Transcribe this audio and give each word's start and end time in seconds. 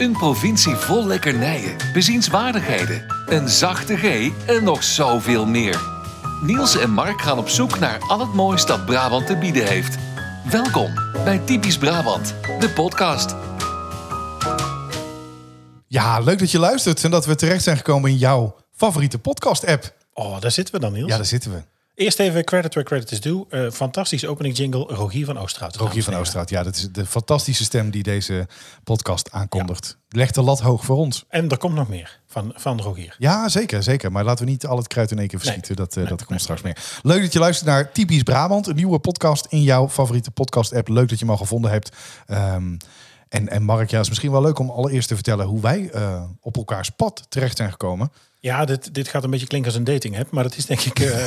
Een 0.00 0.12
provincie 0.12 0.74
vol 0.74 1.06
lekkernijen, 1.06 1.76
bezienswaardigheden, 1.92 3.04
een 3.26 3.48
zachte 3.48 3.96
G 3.96 4.30
en 4.46 4.64
nog 4.64 4.84
zoveel 4.84 5.46
meer. 5.46 5.80
Niels 6.42 6.76
en 6.76 6.90
Mark 6.90 7.20
gaan 7.20 7.38
op 7.38 7.48
zoek 7.48 7.78
naar 7.78 7.98
al 7.98 8.20
het 8.20 8.34
moois 8.34 8.66
dat 8.66 8.86
Brabant 8.86 9.26
te 9.26 9.36
bieden 9.36 9.66
heeft. 9.66 9.96
Welkom 10.50 10.94
bij 11.24 11.38
Typisch 11.38 11.78
Brabant, 11.78 12.34
de 12.60 12.70
podcast. 12.70 13.34
Ja, 15.86 16.20
leuk 16.20 16.38
dat 16.38 16.50
je 16.50 16.58
luistert 16.58 17.04
en 17.04 17.10
dat 17.10 17.26
we 17.26 17.34
terecht 17.34 17.62
zijn 17.62 17.76
gekomen 17.76 18.10
in 18.10 18.16
jouw 18.16 18.56
favoriete 18.72 19.18
podcast-app. 19.18 19.94
Oh, 20.12 20.40
daar 20.40 20.50
zitten 20.50 20.74
we 20.74 20.80
dan, 20.80 20.92
Niels. 20.92 21.10
Ja, 21.10 21.16
daar 21.16 21.24
zitten 21.24 21.50
we. 21.50 21.62
Eerst 22.00 22.18
even 22.18 22.44
credit 22.44 22.74
where 22.74 22.88
credit 22.88 23.10
is 23.10 23.20
due. 23.20 23.44
Uh, 23.50 23.70
fantastische 23.70 24.28
opening 24.28 24.56
jingle, 24.56 24.84
Rogier 24.94 25.24
van 25.24 25.38
Oostraat. 25.38 25.76
Rogier 25.76 26.02
van 26.02 26.14
Oostraat, 26.14 26.50
ja, 26.50 26.62
dat 26.62 26.76
is 26.76 26.88
de 26.92 27.06
fantastische 27.06 27.64
stem 27.64 27.90
die 27.90 28.02
deze 28.02 28.46
podcast 28.84 29.32
aankondigt. 29.32 29.98
Ja. 30.08 30.18
Legt 30.18 30.34
de 30.34 30.42
lat 30.42 30.60
hoog 30.60 30.84
voor 30.84 30.96
ons. 30.96 31.24
En 31.28 31.48
er 31.48 31.58
komt 31.58 31.74
nog 31.74 31.88
meer 31.88 32.20
van, 32.26 32.52
van 32.56 32.80
Rogier. 32.80 33.16
Ja, 33.18 33.48
zeker, 33.48 33.82
zeker. 33.82 34.12
Maar 34.12 34.24
laten 34.24 34.44
we 34.44 34.50
niet 34.50 34.66
al 34.66 34.76
het 34.76 34.86
kruid 34.86 35.10
in 35.10 35.18
één 35.18 35.28
keer 35.28 35.38
verschieten. 35.38 35.76
dat, 35.76 35.96
uh, 35.96 36.08
dat 36.08 36.24
komt 36.24 36.40
straks 36.40 36.62
meer. 36.62 36.76
Leuk 37.02 37.22
dat 37.22 37.32
je 37.32 37.38
luistert 37.38 37.68
naar 37.68 37.92
Typisch 37.92 38.22
Brabant, 38.22 38.66
een 38.66 38.76
nieuwe 38.76 38.98
podcast 38.98 39.46
in 39.48 39.62
jouw 39.62 39.88
favoriete 39.88 40.30
podcast-app. 40.30 40.88
Leuk 40.88 41.08
dat 41.08 41.18
je 41.18 41.24
hem 41.24 41.34
al 41.34 41.40
gevonden 41.40 41.70
hebt. 41.70 41.96
Um, 42.30 42.76
en, 43.30 43.48
en 43.48 43.62
Mark, 43.62 43.90
ja, 43.90 44.00
is 44.00 44.08
misschien 44.08 44.30
wel 44.30 44.42
leuk 44.42 44.58
om 44.58 44.70
allereerst 44.70 45.08
te 45.08 45.14
vertellen 45.14 45.46
hoe 45.46 45.60
wij 45.60 45.90
uh, 45.94 46.22
op 46.40 46.56
elkaars 46.56 46.90
pad 46.90 47.26
terecht 47.28 47.56
zijn 47.56 47.70
gekomen. 47.70 48.12
Ja, 48.38 48.64
dit, 48.64 48.94
dit 48.94 49.08
gaat 49.08 49.24
een 49.24 49.30
beetje 49.30 49.46
klinken 49.46 49.70
als 49.70 49.78
een 49.78 49.84
dating 49.84 50.18
app, 50.18 50.30
maar 50.30 50.42
dat 50.42 50.56
is 50.56 50.66
denk 50.66 50.80
ik 50.80 50.98
uh, 50.98 51.26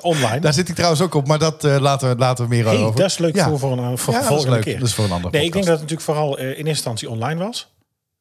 online. 0.00 0.40
Daar 0.40 0.52
zit 0.52 0.68
ik 0.68 0.74
trouwens 0.74 1.02
ook 1.02 1.14
op, 1.14 1.26
maar 1.26 1.38
dat 1.38 1.64
uh, 1.64 1.76
laten, 1.78 2.08
we, 2.08 2.16
laten 2.16 2.44
we 2.44 2.50
meer 2.50 2.64
hey, 2.64 2.76
over. 2.76 3.00
Dat 3.00 3.10
is 3.10 3.18
leuk 3.18 3.34
ja. 3.34 3.48
voor, 3.48 3.58
voor 3.58 3.78
een 3.78 3.98
voor 3.98 4.14
ja, 4.14 4.22
volgende 4.22 4.52
leuk. 4.52 4.62
keer. 4.62 4.78
Dat 4.78 4.88
is 4.88 4.94
voor 4.94 5.04
een 5.04 5.10
ander 5.10 5.30
Nee, 5.30 5.44
ik 5.44 5.52
denk 5.52 5.64
dat 5.64 5.80
het 5.80 5.90
natuurlijk 5.90 6.08
vooral 6.08 6.38
in 6.38 6.46
eerste 6.46 6.68
instantie 6.68 7.10
online 7.10 7.44
was, 7.44 7.74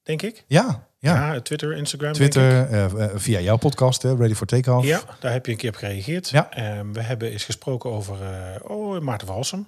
denk 0.04 0.22
ik. 0.22 0.44
Ja, 0.48 0.88
ja. 1.00 1.34
ja 1.34 1.42
Twitter, 1.42 1.76
Instagram. 1.76 2.14
Twitter, 2.14 2.72
uh, 2.72 3.06
via 3.16 3.40
jouw 3.40 3.58
podcast, 3.58 4.02
hè, 4.02 4.16
Ready 4.16 4.34
for 4.34 4.48
Takeoff. 4.48 4.88
Ja, 4.88 5.02
daar 5.20 5.32
heb 5.32 5.46
je 5.46 5.52
een 5.52 5.58
keer 5.58 5.70
op 5.70 5.76
gereageerd. 5.76 6.30
Ja. 6.30 6.78
Um, 6.78 6.94
we 6.94 7.02
hebben 7.02 7.32
eens 7.32 7.44
gesproken 7.44 7.92
over 7.92 8.18
oh, 8.64 9.00
Maarten 9.00 9.28
Rossum. 9.28 9.68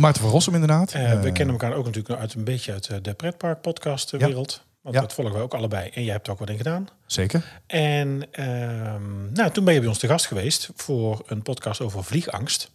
Maarten 0.00 0.22
van 0.22 0.30
Rossum, 0.30 0.54
inderdaad. 0.54 0.94
Uh, 0.94 1.20
we 1.20 1.32
kennen 1.32 1.54
elkaar 1.54 1.74
ook 1.74 1.84
natuurlijk 1.84 2.20
uit 2.20 2.34
een 2.34 2.44
beetje 2.44 2.72
uit 2.72 3.04
de 3.04 3.14
pretpark 3.14 3.60
podcast 3.60 4.10
wereld. 4.10 4.64
Want 4.80 4.94
ja. 4.94 5.00
dat 5.00 5.12
volgen 5.12 5.34
we 5.34 5.40
ook 5.40 5.54
allebei. 5.54 5.90
En 5.94 6.04
jij 6.04 6.12
hebt 6.12 6.26
er 6.26 6.32
ook 6.32 6.38
wat 6.38 6.48
in 6.48 6.56
gedaan. 6.56 6.88
Zeker. 7.06 7.60
En 7.66 8.08
um, 8.08 9.32
nou, 9.32 9.50
toen 9.50 9.64
ben 9.64 9.74
je 9.74 9.80
bij 9.80 9.88
ons 9.88 9.98
te 9.98 10.06
gast 10.06 10.26
geweest 10.26 10.70
voor 10.74 11.22
een 11.26 11.42
podcast 11.42 11.80
over 11.80 12.04
vliegangst. 12.04 12.70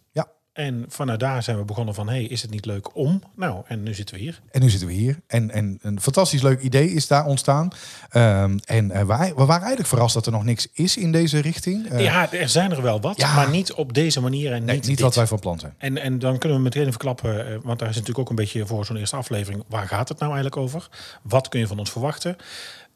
En 0.56 0.86
vanuit 0.88 1.20
daar 1.20 1.44
zijn 1.44 1.58
we 1.58 1.64
begonnen 1.64 1.94
van, 1.94 2.08
hey, 2.08 2.24
is 2.24 2.42
het 2.42 2.52
niet 2.52 2.66
leuk 2.66 2.96
om? 2.96 3.22
Nou, 3.36 3.64
en 3.68 3.84
nu 3.84 3.94
zitten 3.94 4.16
we 4.16 4.22
hier. 4.22 4.42
En 4.52 4.62
nu 4.62 4.70
zitten 4.70 4.88
we 4.88 4.94
hier. 4.94 5.20
En, 5.28 5.52
en 5.52 5.80
een 5.82 6.02
fantastisch 6.02 6.42
leuk 6.42 6.62
idee 6.62 6.90
is 6.90 7.08
daar 7.08 7.26
ontstaan. 7.26 7.70
Um, 8.14 8.60
en 8.66 8.92
uh, 8.92 9.02
wij, 9.02 9.28
we 9.28 9.46
waren 9.46 9.62
eigenlijk 9.62 9.88
verrast 9.88 10.14
dat 10.14 10.26
er 10.26 10.32
nog 10.32 10.44
niks 10.44 10.68
is 10.74 10.98
in 10.98 11.12
deze 11.12 11.40
richting. 11.40 11.92
Uh, 11.92 12.04
ja, 12.04 12.32
er 12.32 12.50
zijn 12.50 12.72
er 12.72 12.82
wel 12.82 13.02
wat, 13.02 13.18
ja. 13.18 13.36
maar 13.36 13.50
niet 13.50 13.74
op 13.74 13.94
deze 13.94 14.22
manier. 14.22 14.54
En 14.54 14.66
nee, 14.66 14.76
niet, 14.76 14.88
niet 14.88 15.00
wat 15.00 15.16
wij 15.16 15.28
van 15.28 15.40
plan 15.40 15.60
zijn. 15.60 15.74
En, 15.78 15.98
en 15.98 16.20
dan 16.20 16.38
kunnen 16.38 16.58
we 16.58 16.64
meteen 16.64 16.90
verklappen, 16.90 17.52
uh, 17.52 17.58
want 17.64 17.80
daar 17.80 17.90
is 17.90 17.96
natuurlijk 17.96 18.20
ook 18.20 18.30
een 18.30 18.36
beetje 18.36 18.66
voor 18.66 18.86
zo'n 18.86 18.98
eerste 18.98 19.16
aflevering. 19.16 19.64
Waar 19.68 19.88
gaat 19.88 20.10
het 20.10 20.20
nou 20.20 20.34
eigenlijk 20.34 20.62
over? 20.62 20.88
Wat 21.22 21.50
kun 21.50 21.60
je 21.60 21.68
van 21.68 21.80
ons 21.80 21.92
verwachten? 21.92 22.36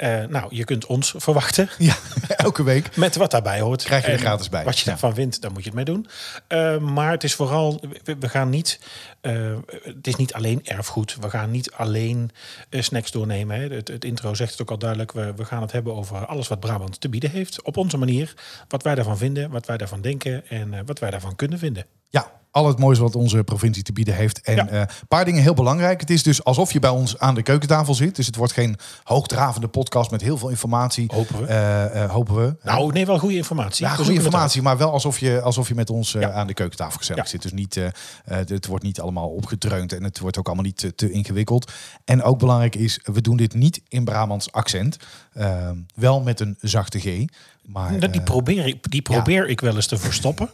Uh, 0.04 0.24
nou, 0.26 0.56
je 0.56 0.64
kunt 0.64 0.86
ons 0.86 1.14
verwachten. 1.18 1.70
Ja, 1.78 1.96
elke 2.28 2.64
week. 2.64 2.96
Met 2.96 3.16
wat 3.16 3.32
daarbij 3.32 3.60
hoort. 3.60 3.84
Krijg 3.84 4.06
je 4.06 4.12
er 4.12 4.20
gratis 4.20 4.50
bij. 4.50 4.64
Wat 4.64 4.80
je 4.80 4.86
daarvan 4.86 5.14
vindt, 5.14 5.42
daar 5.42 5.52
moet 5.52 5.64
je 5.64 5.70
het 5.70 5.76
mee 5.76 5.86
doen. 5.86 6.08
Uh, 6.50 6.78
maar 6.78 7.12
het 7.12 7.24
is 7.24 7.34
vooral, 7.34 7.82
we, 8.04 8.16
we 8.20 8.30
gaan 8.30 8.50
niet, 8.50 8.80
uh, 9.22 9.58
het 9.84 10.08
is 10.08 10.16
niet 10.16 10.34
alleen 10.34 10.66
erfgoed. 10.66 11.18
We 11.22 11.30
gaan 11.30 11.52
niet 11.52 11.72
alleen 11.72 12.32
snacks 12.70 13.12
doornemen. 13.12 13.60
Hè. 13.60 13.76
Het, 13.76 13.88
het, 13.88 14.06
intro 14.06 14.34
zegt 14.34 14.52
het 14.52 14.62
ook 14.62 14.72
al 14.72 14.78
duidelijk. 14.78 15.12
We, 15.12 15.34
we 15.36 15.46
gaan 15.46 15.62
het 15.62 15.72
hebben 15.72 15.96
over 15.96 16.26
alles 16.26 16.48
wat 16.48 16.60
Brabant 16.60 17.02
te 17.02 17.10
bieden 17.10 17.32
heeft. 17.32 17.62
Op 17.62 17.78
onze 17.78 17.98
manier. 17.98 18.34
Wat 18.68 18.84
wij 18.84 18.96
daarvan 18.96 19.18
vinden, 19.18 19.50
wat 19.50 19.66
wij 19.66 19.78
daarvan 19.78 20.02
denken 20.02 20.50
en 20.50 20.86
wat 20.86 21.00
wij 21.00 21.10
daarvan 21.10 21.36
kunnen 21.36 21.60
vinden. 21.60 21.86
Ja, 22.10 22.32
al 22.52 22.68
het 22.68 22.80
moois 22.80 23.00
wat 23.00 23.16
onze 23.16 23.44
provincie 23.44 23.84
te 23.84 23.94
bieden 23.94 24.16
heeft. 24.16 24.42
En 24.42 24.58
een 24.58 24.66
ja. 24.66 24.82
uh, 24.82 24.96
paar 25.08 25.26
dingen 25.26 25.42
heel 25.42 25.54
belangrijk. 25.54 26.00
Het 26.00 26.10
is 26.10 26.24
dus 26.24 26.44
alsof 26.44 26.74
je 26.74 26.80
bij 26.80 26.90
ons 26.90 27.20
aan 27.20 27.36
de 27.36 27.44
keukentafel 27.44 27.94
zit. 27.94 28.16
Dus 28.16 28.26
het 28.26 28.36
wordt 28.36 28.54
geen 28.54 28.78
hoogdravende 29.04 29.68
podcast 29.68 30.12
met 30.12 30.22
heel 30.22 30.38
veel 30.38 30.50
informatie. 30.50 31.12
Hopen 31.14 31.40
we. 31.40 31.48
Uh, 31.48 32.04
uh, 32.04 32.12
hopen 32.12 32.36
we. 32.36 32.56
Nou, 32.64 32.92
nee, 32.92 33.06
wel 33.06 33.20
goede 33.20 33.36
informatie. 33.36 33.86
Ja, 33.86 33.94
goede 33.94 34.14
informatie, 34.14 34.62
maar 34.62 34.78
wel 34.78 34.92
alsof 34.92 35.20
je, 35.20 35.42
alsof 35.42 35.68
je 35.68 35.76
met 35.76 35.90
ons 35.90 36.12
ja. 36.12 36.32
aan 36.32 36.48
de 36.48 36.54
keukentafel 36.54 36.98
gezellig 36.98 37.28
zit. 37.28 37.42
Dus 37.42 37.52
niet, 37.52 37.80
het 38.24 38.66
wordt 38.66 38.84
niet 38.84 39.00
allemaal 39.00 39.30
opgedreund 39.30 39.94
en 39.94 40.04
het 40.04 40.20
wordt 40.20 40.38
ook 40.38 40.46
allemaal 40.46 40.66
niet 40.66 40.78
te, 40.78 40.96
te, 40.96 41.12
ingewikkeld. 41.12 41.72
En 42.06 42.24
ook 42.24 42.40
belangrijk 42.40 42.76
is, 42.76 43.00
we 43.04 43.22
doen 43.22 43.38
dit 43.38 43.54
niet 43.54 43.82
in 43.88 44.04
Brabants 44.04 44.52
accent. 44.52 44.98
wel 45.96 46.22
met 46.22 46.40
een 46.40 46.58
zachte 46.62 47.00
G. 47.00 47.26
Maar, 47.72 48.12
die 48.12 48.22
probeer, 48.22 48.68
ik, 48.68 48.92
die 48.92 49.02
probeer 49.02 49.44
ja. 49.44 49.50
ik 49.50 49.62
wel 49.62 49.76
eens 49.76 49.88
te 49.88 49.98
verstoppen. 49.98 50.50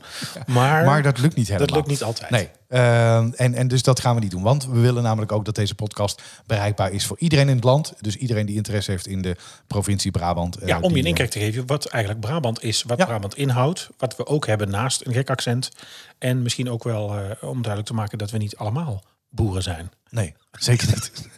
Maar, 0.45 0.85
maar 0.85 1.01
dat 1.01 1.17
lukt 1.17 1.35
niet 1.35 1.47
helemaal. 1.47 1.67
Dat 1.67 1.75
lukt 1.75 1.89
niet 1.89 2.03
altijd. 2.03 2.29
Nee. 2.29 2.49
Uh, 2.69 3.17
en, 3.17 3.53
en 3.53 3.67
dus 3.67 3.83
dat 3.83 3.99
gaan 3.99 4.15
we 4.15 4.21
niet 4.21 4.31
doen. 4.31 4.41
Want 4.41 4.65
we 4.65 4.79
willen 4.79 5.03
namelijk 5.03 5.31
ook 5.31 5.45
dat 5.45 5.55
deze 5.55 5.75
podcast 5.75 6.21
bereikbaar 6.45 6.91
is 6.91 7.05
voor 7.05 7.17
iedereen 7.19 7.49
in 7.49 7.55
het 7.55 7.63
land. 7.63 7.93
Dus 8.01 8.15
iedereen 8.15 8.45
die 8.45 8.55
interesse 8.55 8.91
heeft 8.91 9.07
in 9.07 9.21
de 9.21 9.35
provincie 9.67 10.11
Brabant. 10.11 10.57
Ja, 10.65 10.77
uh, 10.77 10.83
om 10.83 10.91
je 10.91 10.99
een 10.99 11.05
inkijk 11.05 11.29
te 11.29 11.39
geven 11.39 11.65
wat 11.65 11.85
eigenlijk 11.85 12.25
Brabant 12.25 12.63
is. 12.63 12.83
Wat 12.83 12.97
ja. 12.97 13.05
Brabant 13.05 13.35
inhoudt. 13.35 13.89
Wat 13.97 14.15
we 14.15 14.25
ook 14.25 14.47
hebben 14.47 14.69
naast 14.69 15.05
een 15.05 15.13
gek 15.13 15.29
accent. 15.29 15.71
En 16.17 16.41
misschien 16.41 16.69
ook 16.69 16.83
wel 16.83 17.17
uh, 17.17 17.23
om 17.41 17.61
duidelijk 17.61 17.85
te 17.85 17.93
maken 17.93 18.17
dat 18.17 18.31
we 18.31 18.37
niet 18.37 18.55
allemaal 18.55 19.03
boeren 19.29 19.63
zijn. 19.63 19.91
Nee, 20.09 20.33
zeker 20.51 20.87
niet. 20.87 21.29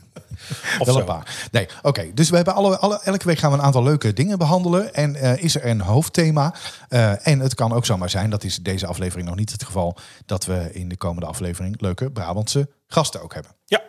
Of 0.79 0.85
wel 0.85 0.99
een 0.99 1.05
paar. 1.05 1.47
Nee, 1.51 1.63
oké. 1.63 1.87
Okay. 1.87 2.11
Dus 2.13 2.29
we 2.29 2.35
hebben 2.35 2.53
alle, 2.53 2.77
alle, 2.77 2.99
elke 3.03 3.25
week 3.25 3.37
gaan 3.37 3.51
we 3.51 3.57
een 3.57 3.63
aantal 3.63 3.83
leuke 3.83 4.13
dingen 4.13 4.37
behandelen. 4.37 4.93
En 4.93 5.15
uh, 5.15 5.43
is 5.43 5.55
er 5.55 5.65
een 5.65 5.81
hoofdthema. 5.81 6.53
Uh, 6.89 7.27
en 7.27 7.39
het 7.39 7.55
kan 7.55 7.73
ook 7.73 7.85
zomaar 7.85 8.09
zijn, 8.09 8.29
dat 8.29 8.43
is 8.43 8.57
deze 8.57 8.87
aflevering 8.87 9.27
nog 9.27 9.37
niet 9.37 9.51
het 9.51 9.63
geval, 9.63 9.97
dat 10.25 10.45
we 10.45 10.69
in 10.73 10.89
de 10.89 10.97
komende 10.97 11.27
aflevering 11.27 11.81
leuke 11.81 12.11
Brabantse 12.11 12.69
gasten 12.87 13.21
ook 13.21 13.33
hebben. 13.33 13.51
Ja. 13.65 13.81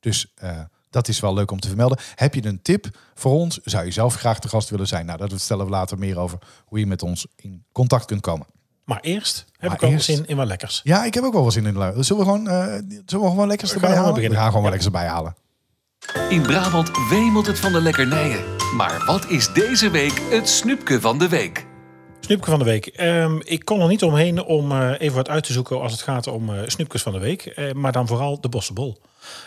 Dus 0.00 0.32
uh, 0.42 0.60
dat 0.90 1.08
is 1.08 1.20
wel 1.20 1.34
leuk 1.34 1.50
om 1.50 1.60
te 1.60 1.68
vermelden. 1.68 1.98
Heb 2.14 2.34
je 2.34 2.46
een 2.46 2.62
tip 2.62 2.98
voor 3.14 3.32
ons? 3.32 3.60
Zou 3.64 3.84
je 3.84 3.90
zelf 3.90 4.14
graag 4.14 4.38
te 4.38 4.48
gast 4.48 4.70
willen 4.70 4.86
zijn? 4.86 5.06
Nou, 5.06 5.18
dat 5.18 5.40
stellen 5.40 5.64
we 5.64 5.70
later 5.70 5.98
meer 5.98 6.18
over 6.18 6.38
hoe 6.64 6.78
je 6.78 6.86
met 6.86 7.02
ons 7.02 7.26
in 7.36 7.64
contact 7.72 8.04
kunt 8.04 8.20
komen. 8.20 8.46
Maar 8.86 9.00
eerst 9.00 9.36
heb 9.36 9.70
maar 9.70 9.78
ik 9.78 9.84
ook 9.84 9.90
wel 9.90 10.00
zin 10.00 10.26
in 10.26 10.36
wat 10.36 10.46
lekkers. 10.46 10.80
Ja, 10.84 11.04
ik 11.04 11.14
heb 11.14 11.24
ook 11.24 11.32
wel 11.32 11.42
wat 11.42 11.52
zin 11.52 11.66
in. 11.66 11.74
Zullen 11.74 12.04
we 12.04 12.30
gewoon, 12.30 12.46
uh, 12.46 12.64
zullen 13.06 13.24
we 13.24 13.30
gewoon 13.30 13.46
lekkers 13.48 13.72
erbij 13.72 13.94
halen? 13.94 14.14
We 14.14 14.34
gaan 14.34 14.46
gewoon 14.46 14.62
ja. 14.62 14.68
lekkers 14.68 14.84
erbij 14.84 15.06
halen. 15.06 15.36
In 16.28 16.42
Brabant 16.42 16.90
wemelt 17.10 17.46
het 17.46 17.58
van 17.58 17.72
de 17.72 17.80
lekkernijen. 17.80 18.44
Maar 18.76 19.04
wat 19.06 19.30
is 19.30 19.52
deze 19.52 19.90
week 19.90 20.22
het 20.30 20.48
snoepje 20.48 21.00
van 21.00 21.18
de 21.18 21.28
week? 21.28 21.66
Snoepje 22.20 22.50
van 22.50 22.58
de 22.58 22.64
week. 22.64 23.00
Um, 23.00 23.40
ik 23.44 23.64
kon 23.64 23.80
er 23.80 23.88
niet 23.88 24.02
omheen 24.02 24.44
om 24.44 24.72
uh, 24.72 24.90
even 24.98 25.16
wat 25.16 25.28
uit 25.28 25.44
te 25.44 25.52
zoeken 25.52 25.80
als 25.80 25.92
het 25.92 26.02
gaat 26.02 26.26
om 26.26 26.50
uh, 26.50 26.60
snoepjes 26.66 27.02
van 27.02 27.12
de 27.12 27.18
week. 27.18 27.52
Uh, 27.56 27.72
maar 27.72 27.92
dan 27.92 28.06
vooral 28.06 28.40
de 28.40 28.48
bossenbol. 28.48 28.98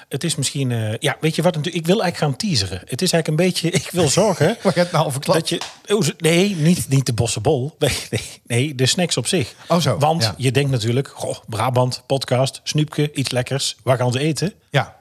Het 0.08 0.24
is 0.24 0.36
misschien, 0.36 0.98
ja, 1.00 1.18
weet 1.20 1.36
je 1.36 1.42
wat? 1.42 1.56
Ik 1.56 1.86
wil 1.86 2.02
eigenlijk 2.02 2.18
gaan 2.18 2.36
teaseren. 2.36 2.82
Het 2.86 3.02
is 3.02 3.12
eigenlijk 3.12 3.28
een 3.28 3.48
beetje, 3.48 3.70
ik 3.82 3.90
wil 3.92 4.08
zorgen. 4.08 4.58
Wat 4.64 4.74
je 4.74 4.80
het 4.80 4.92
nou 4.92 5.12
verklapt? 5.12 5.40
Dat 5.40 5.50
je, 5.50 5.62
oh, 5.96 6.08
nee, 6.18 6.56
niet, 6.56 6.90
niet 6.90 7.06
de 7.06 7.14
bossenbol. 7.14 7.76
Nee, 7.80 7.98
nee, 8.10 8.22
nee, 8.48 8.76
de 8.76 8.86
snacks 8.86 9.18
op 9.18 9.28
zich. 9.28 9.54
Oh 9.68 9.80
zo. 9.80 9.98
Want 9.98 10.24
ja. 10.24 10.34
je 10.38 10.52
denkt 10.52 10.72
natuurlijk, 10.72 11.08
goh, 11.08 11.38
Brabant, 11.48 12.04
podcast, 12.06 12.62
snoepje, 12.64 13.12
iets 13.14 13.32
lekkers. 13.32 13.76
Waar 13.84 13.98
gaan 13.98 14.12
ze 14.12 14.20
eten? 14.20 14.54
Ja. 14.70 14.99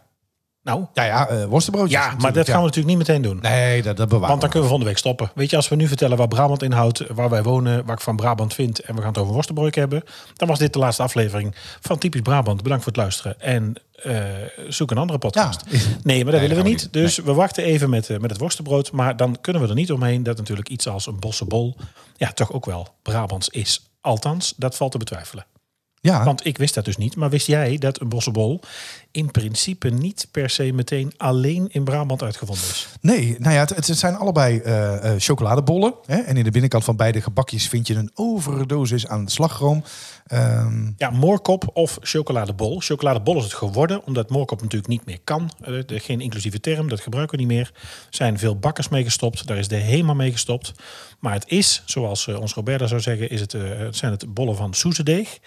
Nou, 0.68 0.84
ja, 0.94 1.04
ja, 1.04 1.30
uh, 1.30 1.44
worstenbroodjes. 1.44 2.00
Ja, 2.00 2.14
maar 2.18 2.32
dat 2.32 2.48
gaan 2.48 2.58
we 2.58 2.66
natuurlijk 2.66 2.96
niet 2.96 3.06
meteen 3.08 3.22
doen. 3.22 3.38
Nee, 3.40 3.82
dat, 3.82 3.96
dat 3.96 4.08
bewaren 4.08 4.28
Want 4.28 4.40
dan 4.40 4.50
kunnen 4.50 4.68
we 4.68 4.74
volgende 4.74 4.84
week 4.84 4.98
stoppen. 4.98 5.30
Weet 5.34 5.50
je, 5.50 5.56
als 5.56 5.68
we 5.68 5.76
nu 5.76 5.88
vertellen 5.88 6.16
waar 6.16 6.28
Brabant 6.28 6.62
inhoudt, 6.62 7.04
waar 7.14 7.30
wij 7.30 7.42
wonen, 7.42 7.84
waar 7.84 7.96
ik 7.96 8.02
van 8.02 8.16
Brabant 8.16 8.54
vind 8.54 8.80
en 8.80 8.94
we 8.94 9.00
gaan 9.00 9.10
het 9.10 9.18
over 9.18 9.32
worstenbroodje 9.32 9.80
hebben, 9.80 10.02
dan 10.36 10.48
was 10.48 10.58
dit 10.58 10.72
de 10.72 10.78
laatste 10.78 11.02
aflevering 11.02 11.54
van 11.80 11.98
Typisch 11.98 12.20
Brabant. 12.20 12.62
Bedankt 12.62 12.84
voor 12.84 12.92
het 12.92 13.02
luisteren 13.02 13.40
en 13.40 13.74
uh, 14.04 14.24
zoek 14.68 14.90
een 14.90 14.98
andere 14.98 15.18
podcast. 15.18 15.64
Ja. 15.68 15.78
Nee, 16.02 16.22
maar 16.22 16.32
dat 16.32 16.40
Nee, 16.40 16.48
willen 16.48 16.64
we 16.64 16.70
niet. 16.70 16.92
Dus 16.92 17.16
we 17.16 17.32
wachten 17.32 17.64
even 17.64 17.90
met, 17.90 18.08
uh, 18.08 18.18
met 18.18 18.30
het 18.30 18.40
worstenbrood. 18.40 18.92
Maar 18.92 19.16
dan 19.16 19.38
kunnen 19.40 19.62
we 19.62 19.68
er 19.68 19.74
niet 19.74 19.92
omheen 19.92 20.22
dat 20.22 20.36
natuurlijk 20.36 20.68
iets 20.68 20.88
als 20.88 21.06
een 21.06 21.18
bossenbol 21.18 21.76
ja, 22.16 22.32
toch 22.32 22.52
ook 22.52 22.66
wel 22.66 22.88
Brabants 23.02 23.48
is. 23.48 23.90
Althans, 24.00 24.54
dat 24.56 24.76
valt 24.76 24.92
te 24.92 24.98
betwijfelen. 24.98 25.46
Ja, 26.00 26.24
Want 26.24 26.46
ik 26.46 26.58
wist 26.58 26.74
dat 26.74 26.84
dus 26.84 26.96
niet. 26.96 27.16
Maar 27.16 27.30
wist 27.30 27.46
jij 27.46 27.78
dat 27.78 28.00
een 28.00 28.08
bossenbol 28.08 28.60
in 29.10 29.30
principe 29.30 29.90
niet 29.90 30.28
per 30.30 30.50
se 30.50 30.72
meteen 30.72 31.12
alleen 31.16 31.68
in 31.70 31.84
Brabant 31.84 32.22
uitgevonden 32.22 32.64
is? 32.64 32.88
nee, 33.00 33.36
nou 33.38 33.54
ja, 33.54 33.60
het, 33.60 33.86
het 33.86 33.98
zijn 33.98 34.16
allebei 34.16 34.58
eh, 34.58 34.94
eh, 34.94 35.20
chocoladebollen. 35.20 35.94
Hè? 36.06 36.16
En 36.16 36.36
in 36.36 36.44
de 36.44 36.50
binnenkant 36.50 36.84
van 36.84 36.96
beide 36.96 37.20
gebakjes 37.20 37.68
vind 37.68 37.86
je 37.86 37.94
een 37.94 38.10
overdosis 38.14 39.06
aan 39.06 39.28
slagroom. 39.28 39.84
Ehm, 40.28 40.90
Ja, 40.96 41.10
moorkop 41.10 41.70
of 41.72 41.98
chocoladebol. 42.00 42.80
Chocoladebol 42.80 43.36
is 43.36 43.44
het 43.44 43.52
geworden, 43.52 44.04
omdat 44.04 44.30
moorkop 44.30 44.62
natuurlijk 44.62 44.90
niet 44.90 45.04
meer 45.04 45.18
kan. 45.24 45.50
Eh, 45.60 45.74
geen 45.86 46.20
inclusieve 46.20 46.60
term, 46.60 46.88
dat 46.88 47.00
gebruiken 47.00 47.38
we 47.38 47.44
niet 47.44 47.52
meer. 47.52 47.70
Er 47.74 48.06
zijn 48.10 48.38
veel 48.38 48.58
bakkers 48.58 48.88
mee 48.88 49.04
gestopt, 49.04 49.46
daar 49.46 49.56
is 49.56 49.68
de 49.68 49.76
HEMA 49.76 50.14
mee 50.14 50.32
gestopt. 50.32 50.72
Maar 51.18 51.32
het 51.32 51.48
is, 51.48 51.82
zoals 51.84 52.26
eh, 52.26 52.40
ons 52.40 52.54
Roberta 52.54 52.86
zou 52.86 53.00
zeggen, 53.00 53.30
is 53.30 53.40
het, 53.40 53.54
eh, 53.54 53.78
het 53.78 53.96
zijn 53.96 54.12
het 54.12 54.34
bollen 54.34 54.56
van 54.56 54.74
soezedeeg. 54.74 55.38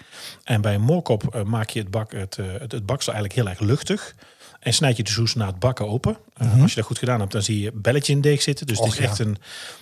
En 0.44 0.62
bij 0.62 0.78
moorkop 0.78 1.44
maak 1.45 1.69
je 1.69 1.80
het, 1.80 1.92
bak, 1.92 2.12
het, 2.12 2.36
het, 2.36 2.72
het 2.72 2.86
baksel 2.86 3.13
eigenlijk 3.13 3.42
heel 3.42 3.50
erg 3.50 3.60
luchtig. 3.60 4.16
En 4.61 4.73
snijd 4.73 4.97
je 4.97 5.03
de 5.03 5.09
soes 5.09 5.33
na 5.35 5.45
het 5.45 5.59
bakken 5.59 5.87
open. 5.87 6.17
Uh, 6.41 6.61
Als 6.61 6.69
je 6.69 6.75
dat 6.75 6.85
goed 6.85 6.97
gedaan 6.97 7.19
hebt, 7.19 7.31
dan 7.31 7.41
zie 7.41 7.61
je 7.61 7.71
belletje 7.73 8.13
in 8.13 8.21
deeg 8.21 8.41
zitten. 8.41 8.67
Dus 8.67 8.77
het 8.77 8.87
Och, 8.87 8.93
is 8.93 8.99
echt 8.99 9.19
een, 9.19 9.37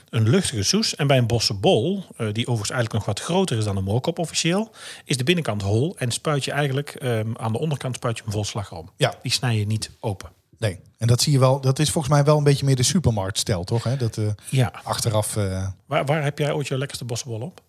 een 0.09 0.29
luchtige 0.29 0.63
soes. 0.63 0.95
En 0.95 1.07
bij 1.07 1.17
een 1.17 1.27
bossenbol, 1.27 1.97
eh, 1.97 2.03
die 2.17 2.47
overigens 2.47 2.69
eigenlijk 2.69 2.93
nog 2.93 3.05
wat 3.05 3.19
groter 3.19 3.57
is 3.57 3.63
dan 3.63 3.77
een 3.77 3.83
moorkop 3.83 4.19
officieel, 4.19 4.71
is 5.05 5.17
de 5.17 5.23
binnenkant 5.23 5.61
hol 5.61 5.95
en 5.97 6.11
spuit 6.11 6.45
je 6.45 6.51
eigenlijk 6.51 6.89
ehm, 6.89 7.27
aan 7.37 7.51
de 7.51 7.59
onderkant 7.59 7.95
spuit 7.95 8.17
je 8.17 8.23
hem 8.23 8.31
vol 8.31 8.43
slagroom. 8.45 8.89
Ja. 8.97 9.13
Die 9.21 9.31
snij 9.31 9.57
je 9.57 9.65
niet 9.67 9.91
open. 9.99 10.29
Nee. 10.57 10.79
En 10.97 11.07
dat 11.07 11.21
zie 11.21 11.31
je 11.31 11.39
wel. 11.39 11.61
Dat 11.61 11.79
is 11.79 11.91
volgens 11.91 12.13
mij 12.13 12.23
wel 12.23 12.37
een 12.37 12.43
beetje 12.43 12.65
meer 12.65 12.75
de 12.75 12.83
supermarktstijl, 12.83 13.63
toch? 13.63 13.83
Hè? 13.83 13.97
Dat 13.97 14.17
eh, 14.17 14.25
Ja. 14.49 14.71
achteraf. 14.83 15.35
eh, 15.35 15.67
Waar, 15.85 16.05
waar 16.05 16.23
heb 16.23 16.37
jij 16.39 16.51
ooit 16.53 16.67
je 16.67 16.77
lekkerste 16.77 17.05
bossenbol 17.05 17.41
op? 17.41 17.61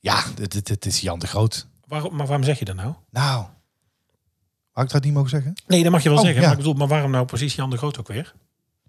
ja, 0.00 0.22
het, 0.40 0.52
het, 0.52 0.68
het 0.68 0.86
is 0.86 1.00
Jan 1.00 1.18
de 1.18 1.26
Groot. 1.26 1.66
Waarom, 1.86 2.16
maar 2.16 2.26
waarom 2.26 2.44
zeg 2.44 2.58
je 2.58 2.64
dat 2.64 2.74
nou? 2.76 2.92
Nou. 3.10 3.44
Had 4.74 4.84
ik 4.84 4.90
dat 4.90 5.04
niet 5.04 5.12
mogen 5.14 5.30
zeggen? 5.30 5.52
Nee, 5.66 5.82
dat 5.82 5.92
mag 5.92 6.02
je 6.02 6.08
wel 6.08 6.18
Oh, 6.18 6.24
zeggen. 6.24 6.40
ja. 6.42 6.48
Maar 6.48 6.56
ik 6.58 6.62
bedoel, 6.64 6.78
maar 6.78 6.88
waarom 6.88 7.10
nou 7.10 7.24
precies 7.24 7.54
Jan 7.54 7.70
de 7.70 7.76
Groot 7.76 7.98
ook 7.98 8.08
weer? 8.08 8.34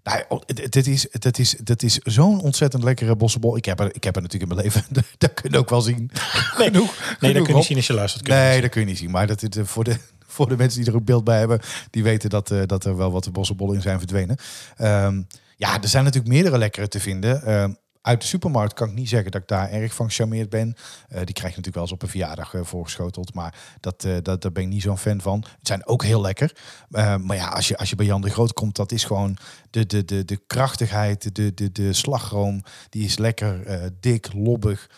Nou, 0.02 0.22
oh, 0.28 0.40
het 0.46 0.76
is, 0.86 1.06
het, 1.10 1.38
is, 1.38 1.56
het 1.64 1.82
is 1.82 1.98
zo'n 1.98 2.40
ontzettend 2.40 2.82
lekkere 2.84 3.16
bossenbol. 3.16 3.56
Ik 3.56 3.64
heb 3.64 3.80
er, 3.80 3.94
ik 3.94 4.04
heb 4.04 4.16
er 4.16 4.22
natuurlijk 4.22 4.50
in 4.50 4.56
mijn 4.56 4.66
leven. 4.68 4.84
Dat 5.18 5.34
kun 5.34 5.50
je 5.50 5.58
ook 5.58 5.70
wel 5.70 5.80
zien. 5.80 6.10
Nee, 6.58 6.66
Genoeg. 6.70 7.16
nee 7.20 7.32
dat 7.32 7.42
kun 7.42 7.50
je 7.52 7.58
niet 7.58 7.64
zien 7.66 7.76
als 7.76 7.86
je 7.86 7.92
luistert. 7.92 8.22
Kun 8.24 8.34
je 8.34 8.40
Nee, 8.40 8.52
niet 8.52 8.62
dat 8.62 8.70
kun 8.70 8.80
je 8.80 8.86
niet 8.86 8.98
zien. 8.98 9.10
Maar 9.10 9.26
dat 9.26 9.42
is, 9.42 9.48
eh, 9.48 9.64
voor, 9.64 9.84
de, 9.84 9.96
voor 10.26 10.48
de 10.48 10.56
mensen 10.56 10.80
die 10.82 10.90
er 10.90 10.96
ook 10.96 11.04
beeld 11.04 11.24
bij 11.24 11.38
hebben, 11.38 11.60
die 11.90 12.02
weten 12.02 12.30
dat, 12.30 12.50
eh, 12.50 12.62
dat 12.66 12.84
er 12.84 12.96
wel 12.96 13.12
wat 13.12 13.32
bossenbollen 13.32 13.74
in 13.74 13.82
zijn 13.82 13.98
verdwenen. 13.98 14.36
Ehm, 14.76 15.22
ja, 15.56 15.82
er 15.82 15.88
zijn 15.88 16.04
natuurlijk 16.04 16.32
meerdere 16.32 16.58
lekkere 16.58 16.88
te 16.88 17.00
vinden. 17.00 17.42
Ehm, 17.42 17.72
uit 18.06 18.20
de 18.20 18.26
supermarkt 18.26 18.74
kan 18.74 18.88
ik 18.88 18.94
niet 18.94 19.08
zeggen 19.08 19.30
dat 19.30 19.40
ik 19.40 19.48
daar 19.48 19.70
erg 19.70 19.94
van 19.94 20.08
gecharmeerd 20.08 20.48
ben. 20.48 20.74
Eh, 21.08 21.16
die 21.16 21.34
krijg 21.34 21.54
je 21.54 21.56
natuurlijk 21.56 21.74
wel 21.74 21.82
eens 21.82 21.92
op 21.92 22.02
een 22.02 22.08
verjaardag 22.08 22.54
eh, 22.54 22.60
voorgeschoteld. 22.64 23.34
Maar 23.34 23.54
dat, 23.80 24.04
eh, 24.04 24.16
dat, 24.22 24.42
daar 24.42 24.52
ben 24.52 24.62
ik 24.62 24.68
niet 24.68 24.82
zo'n 24.82 24.98
fan 24.98 25.20
van. 25.20 25.44
Het 25.58 25.66
zijn 25.66 25.86
ook 25.86 26.04
heel 26.04 26.20
lekker. 26.20 26.56
Maar 26.88 27.36
ja, 27.36 27.48
als 27.48 27.68
je, 27.68 27.76
als 27.76 27.90
je 27.90 27.96
bij 27.96 28.06
Jan 28.06 28.20
de 28.20 28.30
Groot 28.30 28.52
komt, 28.52 28.76
dat 28.76 28.92
is 28.92 29.04
gewoon 29.04 29.36
de, 29.70 29.86
de, 29.86 30.04
de, 30.04 30.24
de 30.24 30.40
krachtigheid, 30.46 31.34
de, 31.34 31.54
de, 31.54 31.72
de 31.72 31.92
slagroom. 31.92 32.62
Die 32.88 33.04
is 33.04 33.18
lekker 33.18 33.64
dik, 34.00 34.32
lobbig. 34.32 34.90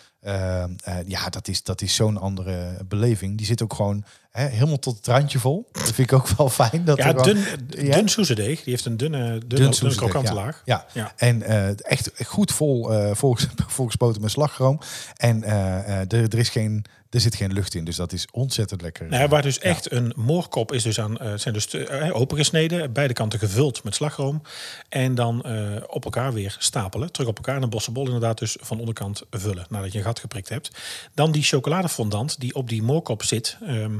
Ja, 1.07 1.29
dat 1.31 1.49
is, 1.49 1.63
dat 1.63 1.81
is 1.81 1.95
zo'n 1.95 2.19
andere 2.19 2.85
beleving. 2.89 3.37
Die 3.37 3.47
zit 3.47 3.63
ook 3.63 3.75
gewoon 3.75 4.05
helemaal 4.31 4.79
tot 4.79 4.97
het 4.97 5.07
randje 5.07 5.39
vol. 5.39 5.69
Dat 5.73 5.83
vind 5.83 5.99
ik 5.99 6.13
ook 6.13 6.29
wel 6.29 6.49
fijn. 6.49 6.85
Dat 6.85 6.97
Ja, 6.97 7.07
gewoon- 7.09 7.23
dun, 7.23 7.45
Ja? 7.69 7.97
dun 7.97 8.09
soezedeeg. 8.09 8.63
Die 8.63 8.73
heeft 8.73 8.85
een 8.85 8.97
dunne, 8.97 9.41
dunne, 9.47 9.95
krokante 9.95 10.29
ja. 10.33 10.35
laag. 10.35 10.63
Ja. 10.65 10.87
Ja. 10.93 11.13
En 11.17 11.43
eh, 11.43 11.69
echt 11.91 12.11
goed 12.27 12.53
vol, 12.53 12.91
volges- 13.15 13.47
volgespoten 13.67 14.21
met 14.21 14.31
slagroom. 14.31 14.81
En 15.17 15.43
eh, 15.43 16.01
er, 16.01 16.13
er, 16.13 16.39
is 16.39 16.49
geen, 16.49 16.85
er 17.11 17.21
zit 17.21 17.35
geen 17.37 17.53
lucht 17.53 17.75
in, 17.75 17.85
dus 17.85 17.97
dat 17.97 18.13
is 18.13 18.27
ontzettend 18.31 18.83
lekker. 18.83 19.09
Nou, 19.09 19.29
waar 19.29 19.43
dus 19.43 19.59
echt 19.59 19.93
een 19.93 20.13
moorkop 20.17 20.73
is 20.73 20.83
dus 20.83 21.01
aan, 21.01 21.17
zijn 21.35 21.55
dus 21.55 21.75
uh, 21.75 22.17
opengesneden, 22.17 22.93
beide 22.93 23.15
kanten 23.15 23.39
gevuld 23.39 23.85
met 23.85 23.95
slagroom. 23.95 24.43
En 24.89 25.15
dan 25.15 25.45
op 25.87 26.05
elkaar 26.05 26.33
weer 26.33 26.57
stapelen. 26.59 27.13
Terug 27.13 27.29
op 27.29 27.37
elkaar 27.37 27.57
en 27.57 27.63
een 27.63 27.71
bossenbol 27.71 28.05
inderdaad 28.05 28.39
dus 28.39 28.57
van 28.61 28.79
onderkant 28.79 29.23
vullen. 29.31 29.67
Nadat 29.69 29.93
je 29.93 29.99
een 29.99 30.05
gat 30.05 30.19
geprikt 30.21 30.49
hebt. 30.49 30.71
Dan 31.15 31.33
die 31.33 31.43
chocoladefondant 31.43 32.41
die 32.41 32.55
op 32.55 32.69
die 32.69 32.83
moorkop 32.83 33.23
zit. 33.25 33.57
Ehm, 33.67 33.97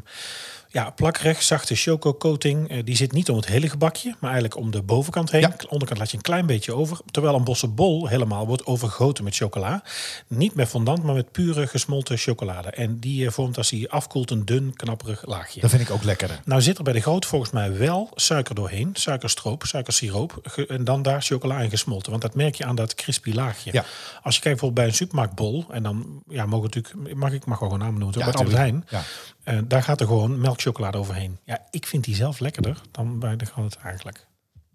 ja, 0.71 0.91
plakkerig, 0.91 1.43
zachte 1.43 1.75
choco-coating. 1.75 2.71
Eh, 2.71 2.79
die 2.85 2.97
zit 2.97 3.13
niet 3.13 3.31
om 3.31 3.37
het 3.37 3.47
hele 3.47 3.69
gebakje, 3.69 4.15
maar 4.19 4.31
eigenlijk 4.31 4.61
om 4.61 4.71
de 4.71 4.83
bovenkant 4.83 5.31
heen. 5.31 5.41
Ja. 5.41 5.57
Onderkant 5.69 5.99
laat 5.99 6.11
je 6.11 6.17
een 6.17 6.23
klein 6.23 6.47
beetje 6.47 6.75
over. 6.75 6.99
Terwijl 7.11 7.35
een 7.35 7.45
bossenbol 7.45 8.07
helemaal 8.07 8.47
wordt 8.47 8.67
overgoten 8.67 9.25
met 9.25 9.37
chocola. 9.37 9.83
Niet 10.27 10.55
met 10.55 10.69
fondant, 10.69 11.03
maar 11.03 11.15
met 11.15 11.33
pure 11.33 11.67
gesmolten 11.67 12.19
chocolade. 12.19 12.71
En 12.71 12.99
die 12.99 13.27
eh, 13.27 13.33
vormt 13.33 13.57
als 13.57 13.71
hij 13.71 13.89
afkoelt 13.89 14.31
een 14.31 14.45
dun, 14.45 14.77
knapperig 14.77 15.27
laagje. 15.27 15.61
Dat 15.61 15.71
vind 15.71 15.83
ik 15.83 15.91
ook 15.91 16.05
lekkerder. 16.05 16.41
Nou 16.45 16.63
zit 16.63 16.79
er 16.79 16.85
bij 16.85 16.93
de 16.93 17.01
groot 17.01 17.27
volgens 17.27 17.51
mij 17.51 17.79
wel 17.79 18.11
suiker 18.15 18.55
doorheen. 18.55 18.91
Suikerstroop, 18.93 19.65
suikersiroop. 19.65 20.65
En 20.69 20.85
dan 20.85 21.03
daar 21.03 21.23
chocola 21.23 21.61
in 21.61 21.71
gesmolten. 21.71 22.11
Want 22.11 22.23
dat 22.23 22.35
merk 22.35 22.55
je 22.55 22.65
aan 22.65 22.77
dat 22.77 22.95
crispy 22.95 23.33
laagje. 23.33 23.71
Ja. 23.73 23.85
Als 24.23 24.35
je 24.35 24.41
kijkt 24.41 24.61
bijvoorbeeld 24.61 24.75
bij 24.75 24.87
een 24.87 24.95
supermarktbol. 24.95 25.67
En 25.71 25.83
dan 25.83 26.23
ja, 26.29 26.47
mogen 26.47 26.71
natuurlijk, 26.73 27.15
mag 27.15 27.33
ik 27.33 27.45
mag 27.45 27.59
wel 27.59 27.69
gewoon 27.69 27.85
namen 27.85 28.01
noemen. 28.01 28.19
Ja, 28.19 28.27
Albert 28.27 28.57
Heijn. 28.57 28.85
tuurlijk. 28.89 29.07
Eh, 29.49 29.59
daar 29.65 29.83
gaat 29.83 30.01
er 30.01 30.07
gewoon 30.07 30.41
melkchocolade 30.41 30.99
overheen. 30.99 31.39
Ja, 31.45 31.67
ik 31.71 31.87
vind 31.87 32.05
die 32.05 32.15
zelf 32.15 32.39
lekkerder 32.39 32.81
dan 32.91 33.19
bij 33.19 33.37
de 33.37 33.45
groot 33.45 33.77
eigenlijk. 33.83 34.27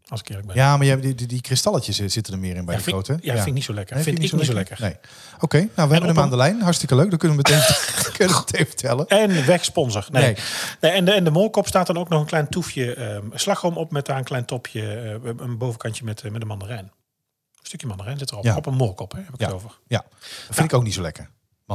Als 0.08 0.20
ik 0.20 0.30
eerlijk 0.30 0.48
ben. 0.48 0.56
Ja, 0.56 0.76
maar 0.78 0.86
je 0.86 0.92
hebt 0.92 1.04
die, 1.04 1.16
die, 1.16 1.28
die 1.28 1.42
kristalletjes 1.42 2.00
eh, 2.00 2.08
zitten 2.10 2.34
er 2.34 2.40
meer 2.40 2.56
in 2.56 2.66
bij 2.66 2.74
Ja, 2.74 2.80
de 2.80 2.86
vind, 2.86 3.06
grote. 3.06 3.26
ja, 3.26 3.34
vind 3.34 3.48
ik 3.48 3.54
niet 3.54 3.64
zo 3.64 3.74
lekker. 3.74 3.96
Nee, 3.96 4.04
vind, 4.04 4.16
ik 4.24 4.32
niet 4.32 4.46
zo 4.46 4.54
lekker. 4.54 4.78
Nee. 4.82 4.96
Oké, 5.40 5.58
nou 5.58 5.70
we 5.90 5.94
hebben 5.94 6.10
hem 6.10 6.20
aan 6.20 6.30
de 6.30 6.36
lijn. 6.36 6.62
Hartstikke 6.62 6.96
leuk. 6.96 7.10
Dan 7.10 7.20
kunnen 7.20 7.38
we 7.38 7.44
meteen, 7.50 7.64
kunnen 8.18 8.36
we 8.36 8.44
meteen 8.46 8.66
vertellen. 8.66 9.08
En 9.08 9.46
weg 9.46 9.64
sponsor. 9.66 10.06
Nee. 10.12 10.24
Nee. 10.24 10.36
nee. 10.82 10.92
en, 10.92 11.06
de, 11.06 11.12
en 11.12 11.24
de 11.24 11.32
moorkop 11.32 11.68
staat 11.68 11.88
dan 11.88 11.98
ook 11.98 12.10
nog 12.10 12.20
een 12.20 12.26
klein 12.28 12.48
toefje 12.50 12.94
ehm, 12.94 13.26
slagroom 13.34 13.78
op 13.78 13.92
met 13.92 14.06
daar 14.06 14.18
een 14.18 14.24
klein 14.24 14.46
topje, 14.46 14.94
eh, 14.96 15.30
een 15.38 15.58
bovenkantje 15.58 16.04
met, 16.06 16.22
eh, 16.22 16.32
met 16.32 16.42
een 16.42 16.48
mandarijn. 16.48 16.84
Een 16.84 17.70
stukje 17.70 17.88
mandarijn 17.88 18.18
zit 18.18 18.32
erop. 18.32 18.44
Ja. 18.44 18.56
Op 18.56 18.66
een 18.66 18.76
moorkop, 18.76 19.12
hè, 19.12 19.20
heb 19.20 19.34
ik 19.34 19.40
Ja. 19.40 19.46
het 19.46 19.56
over. 19.56 19.80
Ja, 19.88 20.06
dat 20.48 20.56
vind 20.56 20.72
ik 20.72 20.74
ook 20.78 20.84
niet 20.84 20.94
zo 20.94 21.02
lekker. 21.02 21.30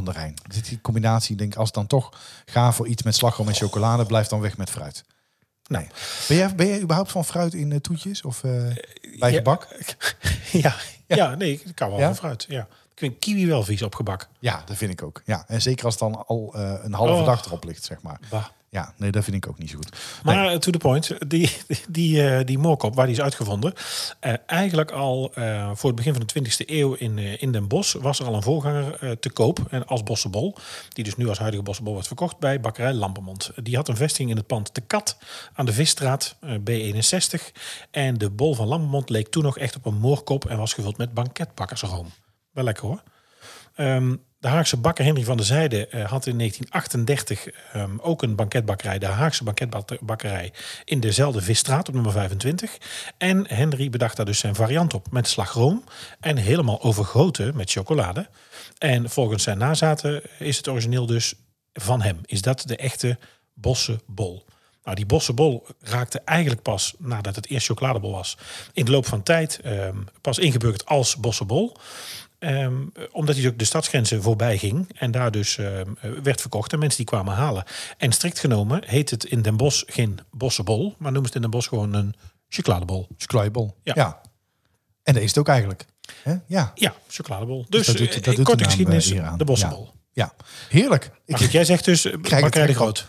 Mandarijn. 0.05 0.35
Zit 0.49 0.69
die 0.69 0.81
combinatie, 0.81 1.37
denk 1.37 1.53
ik, 1.53 1.59
als 1.59 1.73
dan 1.73 1.87
toch 1.87 2.13
ga 2.47 2.73
voor 2.73 2.87
iets 2.87 3.03
met 3.03 3.15
slagroom 3.15 3.49
en 3.49 3.55
chocolade, 3.55 4.07
blijf 4.07 4.27
dan 4.27 4.41
weg 4.41 4.57
met 4.57 4.71
fruit. 4.71 5.05
Nee. 5.69 5.87
Ben 6.29 6.37
jij, 6.37 6.55
ben 6.55 6.67
jij 6.67 6.81
überhaupt 6.81 7.11
van 7.11 7.25
fruit 7.25 7.55
in 7.55 7.73
eh, 7.73 7.79
toetjes 7.81 8.23
of 8.23 8.45
eh, 8.45 8.51
bij 9.19 9.31
Ja, 9.31 9.37
gebak? 9.37 9.69
Ja, 10.53 10.75
ja. 11.07 11.35
nee, 11.35 11.53
ik 11.53 11.75
kan 11.75 11.91
wel 11.91 11.99
Ja? 11.99 12.07
van 12.07 12.17
fruit. 12.17 12.45
Ja. 12.49 12.61
Ik 12.93 13.05
vind 13.05 13.19
kiwi 13.19 13.47
wel 13.47 13.63
vies 13.63 13.83
op 13.83 13.95
gebak. 13.95 14.29
Ja, 14.39 14.63
dat 14.67 14.77
vind 14.77 14.91
ik 14.93 15.03
ook. 15.03 15.23
Ja, 15.25 15.45
en 15.47 15.63
zeker 15.63 15.85
als 15.85 15.95
het 15.95 16.03
dan 16.03 16.27
al 16.27 16.55
eh, 16.55 16.75
een 16.83 16.93
halve 16.93 17.13
Oh. 17.13 17.25
dag 17.27 17.45
erop 17.47 17.65
ligt, 17.65 17.85
zeg 17.85 18.03
maar. 18.03 18.21
Bah. 18.31 18.45
Ja, 18.71 18.95
nee, 18.97 19.11
dat 19.11 19.25
vind 19.25 19.37
ik 19.37 19.49
ook 19.49 19.59
niet 19.59 19.71
zo 19.71 19.77
goed. 19.77 20.21
Maar 20.23 20.47
eh, 20.47 20.59
to 20.59 20.71
the 20.71 20.79
point, 20.79 21.31
die, 21.31 21.51
die, 21.89 22.29
eh, 22.29 22.45
die 22.47 22.59
moorkop, 22.59 22.95
waar 22.95 23.07
die 23.07 23.15
is 23.15 23.21
uitgevonden. 23.21 23.73
eh, 24.21 24.35
eigenlijk 24.47 24.91
al 24.91 25.33
voor 25.75 25.87
het 25.87 25.95
begin 25.95 26.15
van 26.15 26.23
de 26.27 26.27
20e 26.27 26.65
eeuw 26.67 26.95
in, 26.95 27.19
in 27.19 27.53
Den 27.53 27.69
Bosch 27.69 27.95
was 27.95 28.19
er 28.19 28.27
al 28.27 28.35
een 28.35 28.43
voorganger 28.43 29.19
te 29.19 29.31
koop. 29.31 29.59
En 29.71 29.87
als 29.87 30.03
bossenbol, 30.03 30.57
die 30.89 31.05
dus 31.05 31.17
nu 31.17 31.29
als 31.29 31.39
huidige 31.39 31.63
bossenbol 31.63 31.93
wordt 31.93 32.09
verkocht 32.09 32.39
bij 32.39 32.61
bakkerij 32.61 32.93
Lampermond. 32.93 33.51
Die 33.63 33.77
had 33.77 33.89
een 33.89 33.97
vestiging 33.97 34.31
in 34.31 34.37
het 34.37 34.47
pand 34.47 34.75
De 34.75 34.81
Kat 34.81 35.17
aan 35.55 35.67
de 35.67 35.73
Visstraat 35.73 36.37
eh, 36.41 36.55
B61. 36.55 37.53
En 37.91 38.15
de 38.19 38.31
bol 38.31 38.55
van 38.55 38.67
Lampermond 38.67 39.09
leek 39.11 39.29
toen 39.29 39.43
nog 39.43 39.59
echt 39.59 39.77
op 39.77 39.87
een 39.87 39.99
moorkop 39.99 40.45
en 40.45 40.59
was 40.59 40.73
gevuld 40.73 40.97
met 40.97 41.15
banketbakkersroom. 41.15 42.07
Wel 42.53 42.65
lekker 42.65 42.87
hoor. 42.87 43.03
Ehm, 43.75 44.15
de 44.39 44.49
Haagse 44.49 44.77
bakker 44.77 45.05
Henry 45.05 45.25
van 45.25 45.37
der 45.37 45.47
Zijde 45.47 45.87
eh, 45.87 46.05
had 46.11 46.27
in 46.27 46.39
1938 46.39 47.49
ehm, 47.73 47.99
ook 47.99 48.23
een 48.23 48.37
banketbakkerij, 48.37 48.99
de 48.99 49.07
Haagse 49.07 49.45
banketbakkerij, 49.45 50.53
in 50.85 51.01
dezelfde 51.01 51.43
Visstraat 51.43 51.89
op 51.89 51.95
nummer 51.95 52.13
25. 52.13 52.79
En 53.19 53.47
Henry 53.49 53.91
bedacht 53.91 54.17
daar 54.17 54.27
dus 54.27 54.39
zijn 54.39 54.55
variant 54.55 54.95
op 54.95 55.11
met 55.11 55.29
slagroom 55.29 55.85
en 56.21 56.37
helemaal 56.37 56.83
overgoten 56.83 57.57
met 57.57 57.71
chocolade. 57.71 58.29
En 58.79 59.11
volgens 59.11 59.43
zijn 59.43 59.59
nazaten 59.59 60.23
is 60.39 60.57
het 60.57 60.69
origineel 60.69 61.07
dus 61.07 61.35
van 61.73 62.03
hem. 62.03 62.21
Is 62.25 62.43
dat 62.43 62.63
de 62.67 62.77
echte 62.77 63.19
bossenbol? 63.55 64.45
Nou, 64.83 64.97
die 64.97 65.07
bossenbol 65.07 65.67
raakte 65.81 66.21
eigenlijk 66.25 66.63
pas 66.63 66.95
nadat 66.99 67.37
het 67.37 67.49
eerst 67.49 67.67
chocoladebol 67.67 68.13
was. 68.13 68.37
In 68.73 68.85
de 68.85 68.91
loop 68.91 69.07
van 69.07 69.23
tijd 69.23 69.61
ehm, 69.63 69.97
pas 70.21 70.39
ingeburgerd 70.39 70.87
als 70.87 71.17
bossenbol. 71.17 71.77
Ehm, 72.39 72.75
omdat 73.13 73.37
hij 73.37 73.47
ook 73.49 73.59
de 73.59 73.65
stadsgrenzen 73.65 74.23
voorbij 74.23 74.59
ging 74.59 74.93
en 74.99 75.11
daar 75.11 75.31
dus 75.31 75.59
ehm, 75.59 75.93
eh, 76.01 76.11
werd 76.23 76.41
verkocht 76.41 76.73
en 76.73 76.79
mensen 76.79 76.97
die 76.99 77.07
kwamen 77.07 77.35
halen. 77.35 77.65
En 77.97 78.13
strikt 78.13 78.39
genomen 78.39 78.83
heet 78.87 79.11
het 79.11 79.25
in 79.25 79.43
Den 79.43 79.57
Bosch 79.57 79.83
geen 79.87 80.19
bossenbol, 80.31 80.95
maar 80.99 81.13
noemen 81.13 81.21
ze 81.21 81.27
het 81.27 81.35
in 81.35 81.41
Den 81.41 81.51
Bosch 81.51 81.69
gewoon 81.69 81.93
een 81.95 82.15
chocoladebol. 82.49 83.09
Chocoladebol. 83.17 83.77
Ja. 83.83 83.93
Ja. 83.97 84.21
En 85.03 85.15
dat 85.15 85.23
is 85.23 85.29
het 85.29 85.39
ook 85.39 85.49
eigenlijk. 85.49 85.85
Hè? 86.23 86.35
Ja. 86.47 86.73
Ja, 86.75 86.95
chocoladebol. 87.09 87.67
Dus, 87.69 87.87
dat 87.87 87.97
doet- 87.97 88.09
eh, 88.09 88.23
dat 88.23 88.35
doet 88.37 88.45
korte 88.45 88.63
de 88.63 88.65
geschiedenis, 88.65 89.11
eh, 89.11 89.37
de 89.37 89.45
bossenbol. 89.45 89.91
Ja. 90.13 90.35
Heerlijk. 90.69 91.11
Ik, 91.25 91.39
jij 91.39 91.65
zegt 91.65 91.85
dus 91.85 92.05
eh, 92.05 92.13
het 92.13 92.23
bakkerij 92.41 92.67
de 92.67 92.75
Groot. 92.75 93.09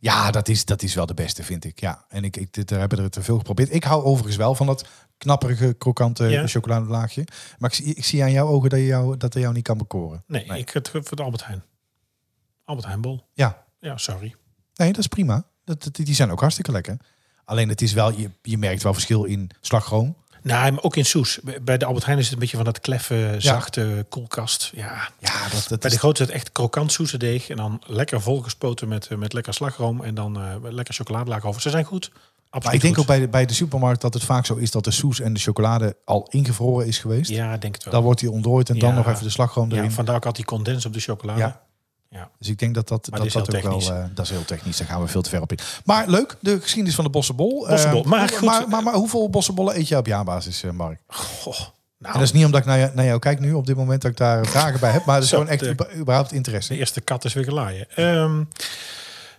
Ja, 0.00 0.30
dat 0.30 0.48
is, 0.48 0.64
dat 0.64 0.82
is 0.82 0.94
wel 0.94 1.06
de 1.06 1.14
beste, 1.14 1.42
vind 1.42 1.64
ik. 1.64 1.80
Ja. 1.80 2.04
En 2.08 2.24
ik, 2.24 2.36
ik 2.36 2.52
dit, 2.52 2.68
daar 2.68 2.78
hebben 2.78 2.98
er 2.98 3.10
te 3.10 3.22
veel 3.22 3.38
geprobeerd. 3.38 3.72
Ik 3.74 3.84
hou 3.84 4.04
overigens 4.04 4.36
wel 4.36 4.54
van 4.54 4.66
dat 4.66 4.88
knapperige, 5.18 5.74
krokante 5.78 6.24
Ja. 6.28 6.46
chocoladelaagje. 6.46 7.24
Maar 7.58 7.70
ik, 7.70 7.76
zie- 7.76 7.94
ik 7.94 8.04
zie 8.04 8.22
aan 8.22 8.32
jouw 8.32 8.46
ogen 8.48 8.70
dat, 8.70 8.78
je 8.78 8.84
jou, 8.86 9.16
dat 9.16 9.34
er 9.34 9.40
jou 9.40 9.54
niet 9.54 9.62
kan 9.64 9.78
bekoren. 9.78 10.24
Nee, 10.26 10.44
ik 10.58 10.70
het 10.70 10.88
voor 10.88 11.16
de 11.16 11.22
Albert 11.22 11.46
Heijn. 11.46 11.62
Albert 12.64 12.86
Heijnbol. 12.86 13.26
Ja, 13.32 13.64
Ja, 13.80 13.96
sorry. 13.96 14.34
nee, 14.74 14.88
dat 14.88 14.98
is 15.00 15.06
prima. 15.06 15.44
Dat- 15.64 15.88
die 15.92 16.14
zijn 16.14 16.30
ook 16.30 16.40
hartstikke 16.40 16.72
lekker. 16.72 16.96
Alleen 17.44 17.68
het 17.68 17.82
is 17.82 17.92
wel, 17.92 18.12
je, 18.12 18.30
je 18.42 18.58
merkt 18.58 18.82
wel 18.82 18.92
verschil 18.92 19.24
in 19.24 19.50
slagroom. 19.60 20.16
Nou, 20.42 20.72
maar 20.72 20.82
ook 20.82 20.96
in 20.96 21.04
Soes. 21.04 21.38
Bij 21.62 21.78
de 21.78 21.84
Albert 21.84 22.04
Heijn 22.04 22.18
is 22.18 22.24
het 22.24 22.32
een 22.34 22.38
beetje 22.40 22.56
van 22.56 22.64
dat 22.64 22.80
kleffe, 22.80 23.34
zachte 23.38 24.06
koelkast. 24.08 24.70
Ja, 24.74 25.08
Ja, 25.18 25.48
dat, 25.50 25.66
dat 25.68 25.80
Bij 25.80 25.88
is, 25.90 25.92
de 25.92 25.98
grote 25.98 26.20
is 26.22 26.26
het 26.28 26.36
echt 26.36 26.52
krokant 26.52 26.92
soesedeeg. 26.92 27.48
En 27.48 27.56
dan 27.56 27.82
lekker 27.86 28.20
volgespoten 28.20 28.88
met, 28.88 29.06
eh, 29.06 29.18
met 29.18 29.32
lekker 29.32 29.54
slagroom. 29.54 30.04
En 30.04 30.14
dan 30.14 30.36
eh, 30.36 30.54
lekker 30.70 30.94
chocoladelaag 30.94 31.44
over. 31.44 31.60
Ze 31.60 31.70
zijn 31.70 31.84
goed. 31.84 32.10
Absoluut 32.50 32.64
maar 32.64 32.74
ik 32.74 32.80
denk 32.80 32.94
goed. 32.94 33.02
ook 33.02 33.08
bij 33.10 33.18
de, 33.20 33.28
bij 33.28 33.46
de 33.46 33.54
supermarkt 33.54 34.00
dat 34.00 34.14
het 34.14 34.24
vaak 34.24 34.46
zo 34.46 34.54
is 34.54 34.70
dat 34.70 34.84
de 34.84 34.90
soes 34.90 35.20
en 35.20 35.32
de 35.32 35.40
chocolade 35.40 35.96
al 36.04 36.26
ingevroren 36.30 36.86
is 36.86 36.98
geweest. 36.98 37.30
Ja, 37.30 37.56
denk 37.56 37.74
het 37.74 37.84
wel. 37.84 37.92
Dan 37.92 38.02
wordt 38.02 38.20
die 38.20 38.30
ontdooid 38.30 38.68
en 38.68 38.78
dan 38.78 38.88
Ja. 38.90 38.94
nog 38.94 39.08
even 39.08 39.22
de 39.22 39.30
slagroom 39.30 39.70
ja, 39.70 39.76
erin. 39.76 39.90
vandaar 39.90 40.14
ook 40.16 40.26
altijd 40.26 40.46
die 40.46 40.56
condens 40.56 40.86
op 40.86 40.92
de 40.92 41.00
chocolade. 41.00 41.40
Ja. 41.40 41.60
Ja. 42.10 42.30
Dus 42.38 42.48
ik 42.48 42.58
denk 42.58 42.74
dat 42.74 42.88
dat, 42.88 43.10
Maar 43.10 43.20
dat, 43.20 43.32
dat 43.32 43.42
ook 43.42 43.52
heel 43.52 43.62
wel... 43.70 43.78
technisch. 43.78 43.96
eh, 43.98 44.04
dat 44.14 44.24
is 44.24 44.30
heel 44.30 44.44
technisch, 44.44 44.76
daar 44.76 44.86
gaan 44.86 45.00
we 45.00 45.06
veel 45.08 45.22
te 45.22 45.30
ver 45.30 45.40
op 45.40 45.52
in. 45.52 45.58
Maar 45.84 46.08
leuk, 46.08 46.36
de 46.40 46.60
geschiedenis 46.60 46.94
van 46.94 47.04
de 47.04 47.10
bossenbol. 47.10 47.64
Eh, 47.64 47.70
Bossenbol. 47.70 48.02
Maar 48.02 48.28
goed. 48.28 48.40
maar, 48.40 48.68
maar, 48.68 48.82
maar 48.82 48.94
hoeveel 48.94 49.30
bossenbollen 49.30 49.76
eet 49.78 49.88
je 49.88 49.96
op 49.96 50.06
jaarbasis, 50.06 50.62
eh, 50.62 50.70
Mark? 50.70 51.00
Goh, 51.06 51.58
En 51.58 51.64
nou, 51.98 52.12
dat 52.14 52.22
is 52.22 52.32
niet 52.32 52.44
omdat 52.44 52.60
ik 52.60 52.66
naar, 52.66 52.78
je- 52.78 52.90
naar 52.94 53.04
jou 53.04 53.18
kijk 53.18 53.40
nu 53.40 53.52
op 53.52 53.66
dit 53.66 53.76
moment 53.76 54.02
dat 54.02 54.10
ik 54.10 54.16
daar 54.16 54.46
vragen 54.46 54.80
bij 54.80 54.90
heb. 54.90 55.04
Maar 55.04 55.14
dat 55.14 55.24
is 55.24 55.30
Zo, 55.30 55.36
gewoon 55.36 55.52
echt 55.52 55.60
de- 55.78 55.94
überhaupt 55.96 56.32
interesse. 56.32 56.72
de 56.72 56.78
eerste 56.78 57.00
kat 57.00 57.24
is 57.24 57.32
weer 57.32 57.44
gelaaien. 57.44 57.86
Ehm, 57.94 58.42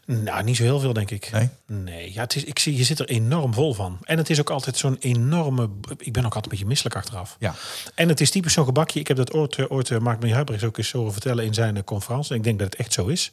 nou, 0.10 0.44
niet 0.44 0.56
zo 0.56 0.64
heel 0.64 0.80
veel, 0.80 0.94
denk 0.94 1.12
ik. 1.12 1.30
Nee? 1.32 1.50
Nee, 1.66 2.14
ja, 2.14 2.22
het 2.22 2.36
is, 2.36 2.44
ik 2.44 2.60
zie, 2.60 2.78
je 2.78 2.84
zit 2.84 3.00
er 3.00 3.08
enorm 3.10 3.54
vol 3.54 3.74
van. 3.74 3.98
En 4.04 4.18
het 4.18 4.30
is 4.30 4.40
ook 4.40 4.50
altijd 4.50 4.78
zo'n 4.78 4.98
enorme... 5.00 5.70
Ik 5.98 6.14
ben 6.14 6.26
ook 6.26 6.36
altijd 6.36 6.44
een 6.44 6.50
beetje 6.50 6.66
misselijk 6.66 6.96
achteraf. 6.96 7.36
Ja. 7.40 7.56
En 7.96 8.10
het 8.10 8.22
is 8.22 8.32
typisch 8.32 8.54
zo'n 8.54 8.66
gebakje. 8.66 9.00
Ik 9.00 9.08
heb 9.08 9.18
dat 9.18 9.34
ooit, 9.34 9.56
eh, 9.56 9.66
ooit 9.72 9.90
uh, 9.90 10.00
Mark 10.00 10.20
Meneer 10.20 10.36
Huibrechts 10.36 10.66
ook 10.66 10.78
eens 10.78 10.92
horen 10.92 11.12
vertellen 11.12 11.46
in 11.46 11.54
zijn 11.54 11.76
uh, 11.76 11.84
conferentie. 11.84 12.32
En 12.32 12.38
ik 12.38 12.44
denk 12.44 12.60
dat 12.60 12.70
het 12.70 12.80
echt 12.80 12.94
zo 12.94 13.08
is. 13.08 13.32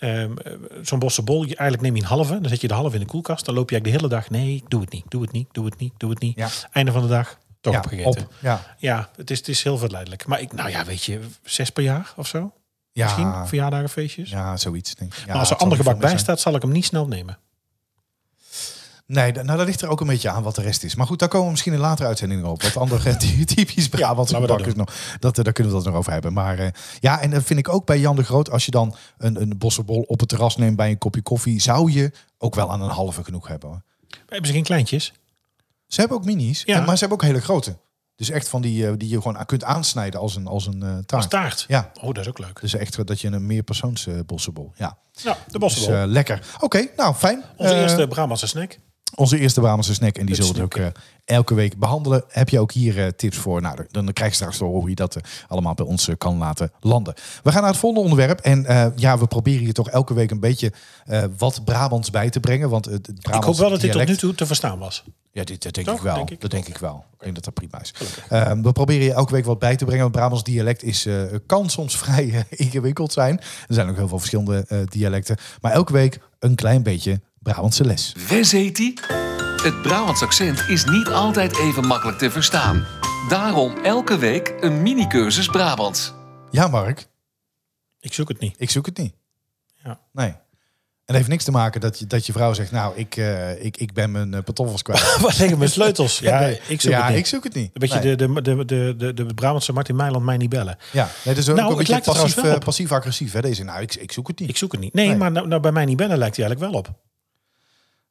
Um, 0.00 0.34
zo'n 0.82 0.98
bossenbol, 0.98 1.40
je, 1.40 1.56
eigenlijk 1.56 1.82
neem 1.82 1.96
je 1.96 2.02
een 2.02 2.08
halve. 2.08 2.40
Dan 2.40 2.48
zet 2.48 2.60
je 2.60 2.68
de 2.68 2.74
halve 2.74 2.94
in 2.94 3.00
de 3.00 3.06
koelkast. 3.06 3.44
Dan 3.44 3.54
loop 3.54 3.70
je 3.70 3.76
eigenlijk 3.76 4.02
de 4.02 4.14
hele 4.14 4.22
dag... 4.22 4.30
Nee, 4.30 4.64
doe 4.68 4.80
het 4.80 4.90
niet, 4.90 5.04
doe 5.08 5.22
het 5.22 5.32
niet, 5.32 5.48
doe 5.52 5.64
het 5.64 5.78
niet, 5.78 5.92
doe 5.96 6.10
het 6.10 6.20
niet. 6.20 6.36
Ja. 6.36 6.48
Einde 6.72 6.92
van 6.92 7.02
de 7.02 7.08
dag, 7.08 7.38
toch 7.60 7.72
ja, 7.72 7.78
opgegeten. 7.78 8.22
op. 8.22 8.32
Ja. 8.40 8.74
Ja, 8.78 9.10
het 9.16 9.30
is, 9.30 9.38
het 9.38 9.48
is 9.48 9.62
heel 9.62 9.78
verleidelijk. 9.78 10.26
Maar 10.26 10.40
ik, 10.40 10.52
nou 10.52 10.70
ja, 10.70 10.84
weet 10.84 11.04
je, 11.04 11.20
zes 11.42 11.70
per 11.70 11.82
jaar 11.82 12.12
of 12.16 12.26
zo? 12.26 12.52
Ja. 12.94 13.04
Misschien 13.04 13.46
verjaardagen, 13.46 13.88
feestjes. 13.88 14.30
Ja, 14.30 14.56
zoiets. 14.56 14.94
Denk 14.94 15.12
ik. 15.14 15.18
Ja, 15.18 15.26
maar 15.26 15.36
als 15.36 15.48
er 15.48 15.52
het 15.54 15.62
ander 15.62 15.76
zal 15.76 15.86
gebak 15.86 16.00
bij 16.00 16.08
zijn. 16.10 16.20
staat, 16.22 16.40
zal 16.40 16.54
ik 16.54 16.62
hem 16.62 16.72
niet 16.72 16.84
snel 16.84 17.06
nemen. 17.06 17.38
Nee, 19.06 19.32
nou 19.32 19.46
dat 19.58 19.66
ligt 19.66 19.80
er 19.82 19.88
ook 19.88 20.00
een 20.00 20.06
beetje 20.06 20.30
aan 20.30 20.42
wat 20.42 20.54
de 20.54 20.62
rest 20.62 20.82
is. 20.84 20.94
Maar 20.94 21.06
goed, 21.06 21.18
daar 21.18 21.28
komen 21.28 21.44
we 21.46 21.50
misschien 21.52 21.72
in 21.72 21.78
latere 21.78 22.08
uitzendingen 22.08 22.44
op. 22.44 22.62
Wat 22.62 22.76
andere 22.76 23.16
ty- 23.16 23.44
typisch 23.44 23.88
we 23.88 23.96
dat 24.14 24.30
gebak 24.34 24.66
is 24.66 24.74
nog. 24.74 24.92
Dat, 25.18 25.38
eh, 25.38 25.44
daar 25.44 25.52
kunnen 25.52 25.72
we 25.72 25.78
het 25.78 25.86
nog 25.88 25.96
over 25.96 26.12
hebben. 26.12 26.32
Maar 26.32 26.58
eh, 26.58 26.68
ja, 27.00 27.20
en 27.20 27.30
dat 27.30 27.42
vind 27.42 27.58
ik 27.58 27.68
ook 27.68 27.86
bij 27.86 27.98
Jan 27.98 28.16
de 28.16 28.24
Groot. 28.24 28.50
Als 28.50 28.64
je 28.64 28.70
dan 28.70 28.94
een, 29.18 29.40
een 29.40 29.58
bossenbol 29.58 30.00
op 30.02 30.20
het 30.20 30.28
terras 30.28 30.56
neemt 30.56 30.76
bij 30.76 30.90
een 30.90 30.98
kopje 30.98 31.22
koffie, 31.22 31.60
zou 31.60 31.90
je 31.92 32.12
ook 32.38 32.54
wel 32.54 32.70
aan 32.70 32.82
een 32.82 32.90
halve 32.90 33.24
genoeg 33.24 33.48
hebben. 33.48 33.68
Hoor. 33.68 33.82
Hebben 34.26 34.46
ze 34.46 34.52
geen 34.52 34.62
kleintjes? 34.64 35.12
Ze 35.86 36.00
hebben 36.00 36.18
ook 36.18 36.24
minis, 36.24 36.62
Ja. 36.66 36.76
en- 36.76 36.84
maar 36.84 36.94
ze 36.94 37.00
hebben 37.04 37.18
ook 37.18 37.24
hele 37.30 37.40
grote. 37.44 37.76
Dus 38.16 38.30
echt 38.30 38.48
van 38.48 38.62
die, 38.62 38.86
eh, 38.86 38.92
die 38.96 39.08
je 39.08 39.20
gewoon 39.22 39.44
kunt 39.46 39.64
aansnijden 39.64 40.20
als 40.20 40.36
een, 40.36 40.46
als 40.46 40.66
een 40.66 40.82
eh, 40.82 40.88
taart. 40.88 41.12
Als 41.12 41.28
taart? 41.28 41.64
Ja. 41.68 41.90
Oh, 42.00 42.04
dat 42.06 42.18
is 42.18 42.28
ook 42.28 42.38
leuk. 42.38 42.60
Dus 42.60 42.74
echt 42.74 43.06
dat 43.06 43.20
je 43.20 43.28
een 43.28 43.46
meerpersoons 43.46 44.06
eh, 44.06 44.14
bossenbol. 44.26 44.72
Ja, 44.74 44.98
Ja, 45.12 45.32
de 45.32 45.38
dus 45.46 45.58
bossenbol. 45.60 45.94
eh, 45.94 46.06
lekker. 46.06 46.46
Oké, 46.60 46.86
nou 46.96 47.14
fijn. 47.14 47.42
Onze 47.56 47.74
eerste 47.74 48.08
Brabantse 48.08 48.46
snack. 48.46 48.78
Onze 49.14 49.38
eerste 49.38 49.60
Brabantse 49.60 49.94
snack. 49.94 50.16
En 50.16 50.26
die 50.26 50.34
zullen 50.34 50.54
we 50.54 50.62
ook 50.62 50.74
eh, 50.74 50.86
elke 51.24 51.54
week 51.54 51.78
behandelen. 51.78 52.24
Heb 52.28 52.48
je 52.48 52.60
ook 52.60 52.72
hier 52.72 53.04
eh, 53.04 53.08
tips 53.08 53.36
voor? 53.36 53.60
Nou, 53.60 53.86
dan- 53.90 54.12
krijg 54.12 54.30
je 54.30 54.36
straks 54.36 54.58
horen 54.58 54.80
hoe 54.80 54.88
je 54.88 54.94
dat 54.94 55.16
eh, 55.16 55.22
allemaal 55.48 55.74
bij 55.74 55.86
ons 55.86 56.08
kan 56.18 56.38
laten 56.38 56.70
landen. 56.80 57.14
We 57.42 57.52
gaan 57.52 57.60
naar 57.62 57.70
het 57.70 57.80
volgende 57.80 58.08
onderwerp. 58.10 58.40
En 58.40 58.92
ja, 58.96 59.18
we 59.18 59.26
proberen 59.26 59.64
hier 59.64 59.72
toch 59.72 59.90
elke 59.90 60.14
week 60.14 60.30
een 60.30 60.40
beetje 60.40 60.72
wat 61.38 61.64
Brabants 61.64 62.10
bij 62.10 62.30
te 62.30 62.40
brengen. 62.40 62.68
Want 62.70 62.84
het, 62.84 63.06
het 63.06 63.08
Ik 63.08 63.22
Brabants 63.22 63.46
hoop 63.46 63.56
wel 63.56 63.70
dat 63.70 63.80
dit 63.80 63.92
tot 63.92 64.06
nu 64.06 64.16
toe 64.16 64.34
te 64.34 64.46
verstaan 64.46 64.78
was. 64.78 65.04
Ja, 65.32 65.44
dit, 65.44 65.62
dat 65.62 65.74
denk 65.74 65.86
Toch? 65.86 65.96
ik 65.96 66.02
wel. 66.02 66.14
Denk 66.14 66.30
ik. 66.30 66.40
Dat 66.40 66.50
denk 66.50 66.68
ik 66.68 66.78
wel. 66.78 67.04
Ik 67.14 67.20
denk 67.20 67.34
dat 67.34 67.44
dat 67.44 67.54
prima 67.54 67.80
is. 67.80 67.94
Ehm, 68.28 68.62
we 68.62 68.72
proberen 68.72 69.04
je 69.04 69.12
elke 69.12 69.32
week 69.32 69.44
wat 69.44 69.58
bij 69.58 69.76
te 69.76 69.84
brengen. 69.84 70.02
Want 70.02 70.14
Brabants 70.14 70.44
dialect 70.44 70.82
is, 70.82 71.08
kan 71.46 71.70
soms 71.70 71.96
vrij 72.04 72.44
ingewikkeld 72.50 73.12
zijn. 73.12 73.38
Er 73.40 73.74
zijn 73.74 73.88
ook 73.88 73.96
heel 73.96 74.08
veel 74.08 74.18
verschillende 74.18 74.86
dialecten. 74.88 75.36
Maar 75.60 75.72
elke 75.72 75.92
week 75.92 76.20
een 76.38 76.54
klein 76.54 76.82
beetje 76.82 77.20
Brabantse 77.44 77.84
les. 77.84 78.14
Wes 78.28 78.52
heet 78.52 78.76
die? 78.76 78.98
Het 79.62 79.82
Brabants 79.82 80.22
accent 80.22 80.64
is 80.68 80.84
niet 80.84 81.08
altijd 81.08 81.58
even 81.58 81.86
makkelijk 81.86 82.18
te 82.18 82.30
verstaan. 82.30 82.86
Daarom 83.28 83.76
elke 83.82 84.18
week 84.18 84.54
een 84.60 84.82
mini-cursus 84.82 85.46
Brabants. 85.46 86.12
Ja, 86.50 86.68
Mark. 86.68 87.06
Ik 88.00 88.12
zoek 88.12 88.28
het 88.28 88.40
niet. 88.40 88.54
Ik 88.58 88.70
zoek 88.70 88.86
het 88.86 88.98
niet. 88.98 89.14
Ja. 89.84 90.00
Nee. 90.12 90.28
En 90.28 90.36
het 91.04 91.16
heeft 91.16 91.28
niks 91.28 91.44
te 91.44 91.50
maken 91.50 91.80
dat 91.80 91.98
je, 91.98 92.06
dat 92.06 92.26
je 92.26 92.32
vrouw 92.32 92.52
zegt... 92.52 92.70
nou, 92.70 92.96
ik, 92.96 93.16
eh, 93.16 93.64
ik, 93.64 93.76
ik 93.76 93.92
ben 93.92 94.10
mijn 94.10 94.34
eh, 94.34 94.42
pantoffels 94.42 94.82
kwijt. 94.82 95.16
Wat 95.20 95.38
liggen 95.38 95.58
mijn 95.58 95.70
sleutels? 95.70 96.18
Ja, 96.18 96.38
Nee. 96.40 96.60
ik 96.68 96.80
zoek 96.80 96.90
ja, 96.92 97.00
het 97.00 97.08
niet. 97.08 97.18
ik 97.18 97.26
zoek 97.26 97.44
het 97.44 97.54
niet. 97.54 97.64
Een 97.64 97.80
beetje 97.80 97.98
Nee. 98.00 98.16
de, 98.16 98.32
de, 98.32 98.42
de, 98.42 98.64
de, 98.64 98.94
de, 98.96 99.14
de 99.26 99.34
Brabantse 99.34 99.72
Martin 99.72 99.96
Meiland 99.96 100.24
mij 100.24 100.36
niet 100.36 100.48
bellen. 100.48 100.78
Ja, 100.92 101.08
nee, 101.24 101.34
dus 101.34 101.48
ook 101.48 101.56
Nou, 101.56 101.60
een 101.60 101.68
het 101.68 101.76
beetje 101.78 101.92
lijkt 101.92 102.06
er 102.06 102.12
trouwens 102.12 102.34
passief, 102.34 102.42
wel 102.42 102.50
eh, 102.52 102.56
op. 102.58 102.64
passief-agressief. 102.64 103.32
hè 103.32 103.40
Deze, 103.40 103.64
nou, 103.64 103.80
ik, 103.82 103.94
ik 103.94 104.12
zoek 104.12 104.28
het 104.28 104.38
niet. 104.40 104.48
Ik 104.48 104.56
zoek 104.56 104.72
het 104.72 104.80
niet. 104.80 104.94
Nee, 104.94 105.08
Nee. 105.08 105.16
maar 105.16 105.30
nou, 105.32 105.46
nou, 105.48 105.60
bij 105.60 105.72
mij 105.72 105.84
niet 105.84 105.96
bellen 105.96 106.18
lijkt 106.18 106.36
hij 106.36 106.44
eigenlijk 106.46 106.72
wel 106.72 106.80
op. 106.82 107.02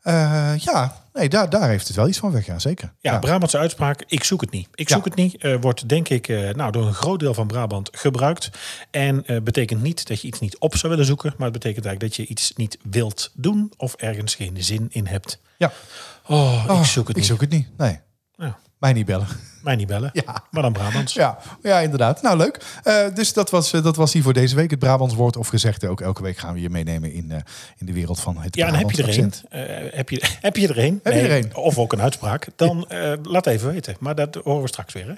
Eh, 0.04 0.54
ja, 0.58 0.96
nee, 1.14 1.30
daar, 1.30 1.50
daar 1.50 1.70
heeft 1.70 1.88
het 1.88 1.96
wel 1.96 2.08
iets 2.08 2.18
van 2.18 2.32
weg. 2.32 2.46
Ja, 2.46 2.60
zeker. 2.60 2.94
Ja, 3.00 3.20
Brabantse 3.20 3.58
uitspraak, 3.58 4.04
ik 4.08 4.24
zoek 4.24 4.42
het 4.42 4.52
niet. 4.52 4.68
Ik 4.76 4.90
Ja. 4.90 4.96
zoek 4.96 5.06
het 5.06 5.16
niet, 5.16 5.38
eh, 5.38 5.56
wordt 5.62 5.90
denk 5.90 6.10
ik 6.10 6.28
eh, 6.28 6.50
nou, 6.54 6.72
door 6.72 6.88
een 6.88 6.94
groot 6.94 7.20
deel 7.20 7.34
van 7.34 7.48
Brabant 7.48 7.90
gebruikt. 7.92 8.50
En 8.92 9.26
betekent 9.44 9.82
niet 9.82 10.08
dat 10.08 10.22
je 10.22 10.28
iets 10.28 10.40
niet 10.40 10.58
op 10.58 10.76
zou 10.78 10.92
willen 10.92 11.08
zoeken, 11.08 11.34
maar 11.38 11.50
het 11.50 11.60
betekent 11.60 11.86
eigenlijk 11.86 12.16
dat 12.16 12.26
je 12.26 12.32
iets 12.34 12.54
niet 12.56 12.78
wilt 12.84 13.32
doen 13.34 13.72
of 13.78 13.94
ergens 13.94 14.36
geen 14.36 14.64
zin 14.64 14.86
in 14.90 15.06
hebt. 15.08 15.40
ja. 15.58 15.72
Oh, 16.28 16.66
Oh, 16.70 16.80
ik 16.80 16.86
zoek 16.86 17.08
het 17.08 17.16
ik 17.16 17.22
niet. 17.22 17.26
zoek 17.32 17.42
het 17.42 17.50
niet. 17.50 17.68
Nee, 17.78 18.00
mij 18.84 18.94
niet 18.94 19.06
bellen. 19.06 19.28
mij 19.64 19.76
niet 19.76 19.88
bellen, 19.88 20.10
Ja. 20.26 20.44
maar 20.52 20.62
dan 20.62 20.74
Brabants. 20.74 21.14
Ja, 21.14 21.38
ja 21.62 21.80
inderdaad. 21.80 22.22
Nou, 22.22 22.38
leuk. 22.38 22.66
Eh, 22.84 23.06
dus 23.14 23.34
dat 23.34 23.50
was, 23.50 23.74
eh, 23.74 23.84
dat 23.84 23.96
was 23.96 24.14
hier 24.14 24.24
voor 24.24 24.34
deze 24.34 24.56
week. 24.56 24.70
Het 24.70 24.80
Brabants 24.80 25.16
woord 25.16 25.38
of 25.38 25.48
gezegde. 25.48 25.88
Ook 25.88 26.02
elke 26.02 26.22
week 26.22 26.38
gaan 26.38 26.54
we 26.54 26.62
je 26.62 26.70
meenemen 26.70 27.12
in, 27.12 27.32
eh, 27.32 27.38
in 27.78 27.86
de 27.86 27.94
wereld 27.94 28.20
van 28.20 28.38
het 28.38 28.56
Ja, 28.56 28.68
en 28.68 28.74
heb 28.76 28.92
je 28.92 29.04
er 29.04 29.20
een? 29.20 29.34
Eh, 29.50 29.62
heb, 29.94 30.10
je, 30.10 30.24
heb 30.42 30.58
je 30.58 30.68
er 30.68 30.80
een? 30.80 31.00
Heb 31.04 31.14
je 31.14 31.20
er 31.20 31.38
een? 31.38 31.56
Of 31.56 31.78
ook 31.78 31.94
een 31.94 32.02
uitspraak? 32.02 32.48
Dan 32.56 32.90
eh, 32.90 33.14
laat 33.24 33.48
even 33.48 33.72
weten. 33.72 33.96
Maar 34.00 34.16
dat 34.16 34.36
horen 34.36 34.62
we 34.62 34.68
straks 34.68 34.94
weer. 34.94 35.08
Hè? 35.08 35.14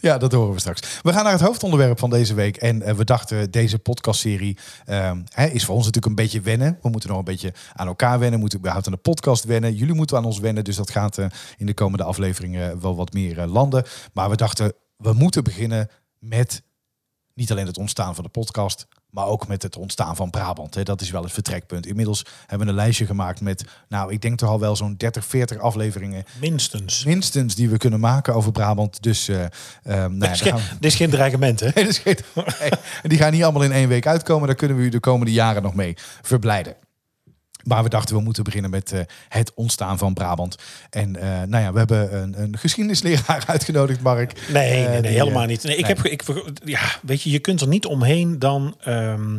Ja, 0.00 0.18
dat 0.18 0.32
horen 0.32 0.54
we 0.54 0.60
straks. 0.60 1.00
We 1.02 1.12
gaan 1.12 1.24
naar 1.24 1.32
het 1.32 1.40
hoofdonderwerp 1.40 1.98
van 1.98 2.10
deze 2.10 2.34
week. 2.34 2.56
En 2.56 2.82
eh, 2.82 2.94
we 2.94 3.04
dachten, 3.04 3.50
deze 3.50 3.78
podcastserie 3.78 4.58
ehm, 4.84 5.22
is 5.52 5.64
voor 5.64 5.74
ons 5.74 5.84
natuurlijk 5.84 6.06
een 6.06 6.24
beetje 6.24 6.40
wennen. 6.40 6.78
We 6.82 6.88
moeten 6.88 7.08
nog 7.08 7.18
een 7.18 7.24
beetje 7.24 7.52
aan 7.72 7.86
elkaar 7.86 8.18
wennen. 8.18 8.32
We 8.32 8.40
moeten 8.40 8.58
überhaupt 8.58 8.86
aan 8.86 8.92
de 8.92 8.98
podcast 8.98 9.44
wennen. 9.44 9.74
Jullie 9.74 9.94
moeten 9.94 10.16
aan 10.16 10.24
ons 10.24 10.38
wennen. 10.38 10.64
Dus 10.64 10.76
dat 10.76 10.90
gaat 10.90 11.18
eh, 11.18 11.26
in 11.56 11.66
de 11.66 11.74
komende 11.74 12.04
afleveringen 12.04 12.80
wel 12.80 12.96
wat 12.96 13.12
meer 13.12 13.38
eh, 13.38 13.52
landen. 13.52 13.84
Maar 14.12 14.30
we 14.30 14.36
dachten, 14.36 14.72
we 14.96 15.12
moeten 15.12 15.44
beginnen 15.44 15.88
met 16.18 16.62
niet 17.34 17.50
alleen 17.50 17.66
het 17.66 17.78
ontstaan 17.78 18.14
van 18.14 18.24
de 18.24 18.30
podcast, 18.30 18.86
maar 19.10 19.26
ook 19.26 19.48
met 19.48 19.62
het 19.62 19.76
ontstaan 19.76 20.16
van 20.16 20.30
Brabant. 20.30 20.74
Hè. 20.74 20.82
Dat 20.82 21.00
is 21.00 21.10
wel 21.10 21.22
het 21.22 21.32
vertrekpunt. 21.32 21.86
Inmiddels 21.86 22.24
hebben 22.46 22.66
we 22.66 22.72
een 22.72 22.78
lijstje 22.78 23.06
gemaakt 23.06 23.40
met, 23.40 23.64
nou, 23.88 24.12
ik 24.12 24.20
denk 24.22 24.38
toch 24.38 24.48
al 24.48 24.60
wel 24.60 24.76
zo'n 24.76 24.94
30, 24.96 25.24
40 25.24 25.58
afleveringen 25.58 26.24
Minstens. 26.40 27.04
minstens 27.04 27.54
die 27.54 27.68
we 27.68 27.76
kunnen 27.76 28.00
maken 28.00 28.34
over 28.34 28.52
Brabant. 28.52 29.02
Dus 29.02 29.28
ehm, 29.28 29.48
nou 29.82 30.18
Dit 30.18 30.30
is, 30.30 30.40
geen, 30.40 30.52
gaan 30.52 30.60
we- 30.60 30.74
dit 30.80 30.90
is 30.90 30.96
geen 30.96 31.10
dreigement, 31.10 31.60
hè? 31.60 31.66
Nee, 31.74 31.84
dat 31.84 31.92
is 31.94 31.98
geen- 31.98 32.18
nee. 32.60 32.70
Die 33.02 33.18
gaan 33.18 33.32
niet 33.32 33.42
allemaal 33.42 33.62
in 33.62 33.72
één 33.72 33.88
week 33.88 34.06
uitkomen. 34.06 34.46
Daar 34.46 34.56
kunnen 34.56 34.76
we 34.76 34.82
u 34.82 34.88
de 34.88 35.00
komende 35.00 35.32
jaren 35.32 35.62
nog 35.62 35.74
mee 35.74 35.94
verblijden. 36.22 36.74
Maar 37.68 37.82
we 37.82 37.88
dachten, 37.88 38.16
we 38.16 38.22
moeten 38.22 38.44
beginnen 38.44 38.70
met 38.70 38.92
eh, 38.92 39.00
het 39.28 39.52
ontstaan 39.54 39.98
van 39.98 40.14
Brabant. 40.14 40.56
En 40.90 41.16
eh, 41.16 41.28
nou 41.28 41.62
ja, 41.64 41.72
we 41.72 41.78
hebben 41.78 42.22
een, 42.22 42.42
een 42.42 42.58
geschiedenisleraar 42.58 43.44
uitgenodigd, 43.54 44.00
Mark. 44.00 44.48
Nee, 44.52 44.70
nee, 44.70 44.84
Eh, 44.84 44.90
nee 44.90 45.00
die, 45.00 45.10
helemaal 45.10 45.46
niet. 45.46 45.62
Nee, 45.62 45.76
ik 45.76 45.86
nee. 45.86 45.94
heb, 45.94 46.04
ik, 46.04 46.22
ja, 46.64 46.80
weet 47.02 47.22
je, 47.22 47.30
je 47.30 47.38
kunt 47.38 47.60
er 47.60 47.68
niet 47.68 47.86
omheen 47.86 48.38
dan 48.38 48.76
ehm, 48.80 49.38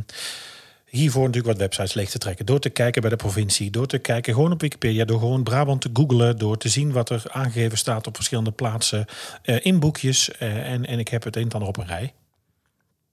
hiervoor 0.85 1.25
natuurlijk 1.25 1.47
wat 1.47 1.61
websites 1.61 1.93
leeg 1.93 2.09
te 2.09 2.17
trekken. 2.17 2.45
Door 2.45 2.59
te 2.59 2.69
kijken 2.69 3.01
bij 3.01 3.09
de 3.09 3.15
provincie, 3.15 3.71
door 3.71 3.87
te 3.87 3.97
kijken 3.97 4.33
gewoon 4.33 4.51
op 4.51 4.61
Wikipedia, 4.61 5.05
door 5.05 5.19
gewoon 5.19 5.43
Brabant 5.43 5.81
te 5.81 5.89
googlen, 5.93 6.37
door 6.37 6.57
te 6.57 6.69
zien 6.69 6.91
wat 6.91 7.09
er 7.09 7.23
aangegeven 7.27 7.77
staat 7.77 8.07
op 8.07 8.15
verschillende 8.15 8.51
plaatsen 8.51 9.05
in 9.43 9.79
boekjes. 9.79 10.37
en, 10.37 10.85
en 10.85 10.99
ik 10.99 11.07
heb 11.07 11.23
het 11.23 11.35
een 11.35 11.43
en 11.43 11.51
ander 11.51 11.67
op 11.67 11.77
een 11.77 11.87
rij. 11.87 12.13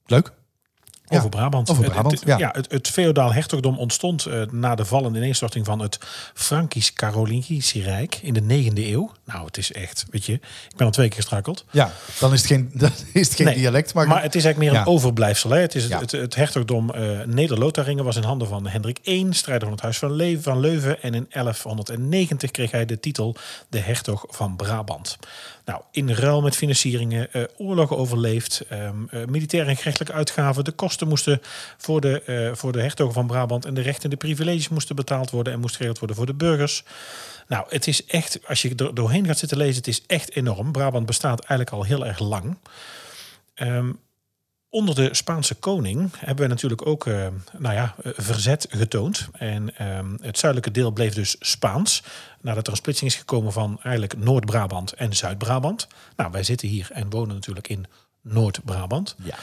Leuk. 0.05 0.31
Ja, 1.09 1.17
Over 1.17 1.29
Brabant. 1.29 1.69
over 1.69 1.83
Het- 1.83 1.91
Brabant, 1.91 2.19
Het, 2.19 2.27
ja. 2.29 2.37
ja. 2.37 2.49
het, 2.53 2.71
het 2.71 2.87
feodaal 2.87 3.33
hertogdom 3.33 3.77
ontstond 3.77 4.25
eh, 4.25 4.41
na 4.51 4.75
de 4.75 4.85
val 4.85 5.05
en 5.05 5.15
ineenstorting 5.15 5.65
van 5.65 5.79
het 5.79 5.97
Frankisch-Carolingische 6.33 7.81
Rijk 7.81 8.19
in 8.21 8.33
de 8.33 8.41
9e 8.41 8.73
eeuw. 8.75 9.11
Nou, 9.25 9.45
het 9.45 9.57
is 9.57 9.71
echt, 9.71 10.05
weet 10.11 10.25
je, 10.25 10.33
ik 10.33 10.75
ben 10.77 10.85
al 10.85 10.91
twee 10.91 11.07
keer 11.07 11.15
gestruikeld. 11.17 11.65
Ja, 11.71 11.91
dan 12.19 12.33
is 12.33 12.39
het 12.39 12.47
geen, 12.47 12.71
dan 12.73 12.91
is 13.13 13.27
het 13.27 13.35
geen 13.35 13.45
Nee, 13.45 13.55
dialect. 13.55 13.93
Maar, 13.93 14.07
Maar 14.07 14.21
het 14.23 14.35
is 14.35 14.43
eigenlijk 14.45 14.71
meer 14.73 14.81
Ja. 14.81 14.87
een 14.87 14.93
overblijfsel. 14.93 15.49
Hè? 15.49 15.59
Het, 15.59 15.75
is 15.75 15.89
het, 15.89 16.11
het, 16.11 16.35
hertogdom 16.35 16.89
eh 16.89 17.09
Neder-Lotharingen 17.25 18.03
was 18.03 18.15
in 18.15 18.23
handen 18.23 18.47
van 18.47 18.67
Hendrik 18.67 18.99
I, 19.07 19.27
strijder 19.29 19.63
van 19.67 19.71
het 19.75 19.81
Huis 19.81 19.97
van, 19.97 20.11
Le 20.11 20.41
van 20.41 20.59
Leuven. 20.59 21.01
En 21.01 21.13
in 21.13 21.25
1190 21.29 22.51
kreeg 22.51 22.71
hij 22.71 22.85
de 22.85 22.99
titel 22.99 23.35
de 23.69 23.79
hertog 23.79 24.25
van 24.29 24.55
Brabant. 24.55 25.17
Nou, 25.67 25.81
in 25.91 26.11
ruil 26.11 26.41
met 26.41 26.55
financieringen, 26.55 27.33
eh, 27.33 27.43
oorlogen 27.57 27.97
overleefd, 27.97 28.63
eh, 28.69 28.89
militaire 29.27 29.69
en 29.69 29.75
gerechtelijke 29.75 30.13
uitgaven. 30.13 30.63
De 30.63 30.71
kosten 30.71 31.07
moesten 31.07 31.41
voor 31.77 32.01
de, 32.01 32.21
eh, 32.21 32.55
voor 32.55 32.71
de 32.71 32.81
hertogen 32.81 33.13
van 33.13 33.27
Brabant 33.27 33.65
en 33.65 33.73
de 33.73 33.81
rechten 33.81 34.03
en 34.03 34.09
de 34.09 34.15
privileges 34.15 34.69
moesten 34.69 34.95
betaald 34.95 35.29
worden 35.29 35.53
en 35.53 35.59
moest 35.59 35.75
geregeld 35.75 35.99
worden 35.99 36.17
voor 36.17 36.25
de 36.25 36.33
burgers. 36.33 36.83
Nou, 37.47 37.65
het 37.69 37.87
is 37.87 38.05
echt, 38.05 38.39
als 38.47 38.61
je 38.61 38.75
er 38.75 38.95
doorheen 38.95 39.25
gaat 39.25 39.37
zitten 39.37 39.57
lezen, 39.57 39.75
het 39.75 39.87
is 39.87 40.03
echt 40.07 40.35
enorm. 40.35 40.71
Brabant 40.71 41.05
bestaat 41.05 41.39
eigenlijk 41.39 41.69
al 41.71 41.83
heel 41.83 42.05
erg 42.05 42.19
lang. 42.19 42.57
Ehm, 43.53 43.91
onder 44.69 44.95
de 44.95 45.13
Spaanse 45.15 45.55
koning 45.55 46.11
hebben 46.17 46.43
we 46.43 46.49
natuurlijk 46.49 46.87
ook 46.87 47.05
eh, 47.05 47.27
nou 47.57 47.75
ja, 47.75 47.95
eh, 48.03 48.11
verzet 48.15 48.67
getoond. 48.69 49.29
En 49.31 49.77
ehm, 49.77 50.15
het 50.21 50.37
zuidelijke 50.37 50.79
deel 50.79 50.91
bleef 50.91 51.13
dus 51.13 51.35
Spaans. 51.39 52.03
Nadat 52.41 52.65
er 52.65 52.71
een 52.71 52.77
splitsing 52.77 53.11
is 53.11 53.17
gekomen 53.17 53.51
van 53.51 53.79
eigenlijk 53.83 54.17
Noord-Brabant 54.17 54.93
en 54.93 55.15
Zuid-Brabant. 55.15 55.87
Nou, 56.15 56.31
wij 56.31 56.43
zitten 56.43 56.67
hier 56.67 56.87
en 56.91 57.09
wonen 57.09 57.35
natuurlijk 57.35 57.67
in 57.67 57.85
Noord-Brabant. 58.27 59.15
Ja. 59.23 59.35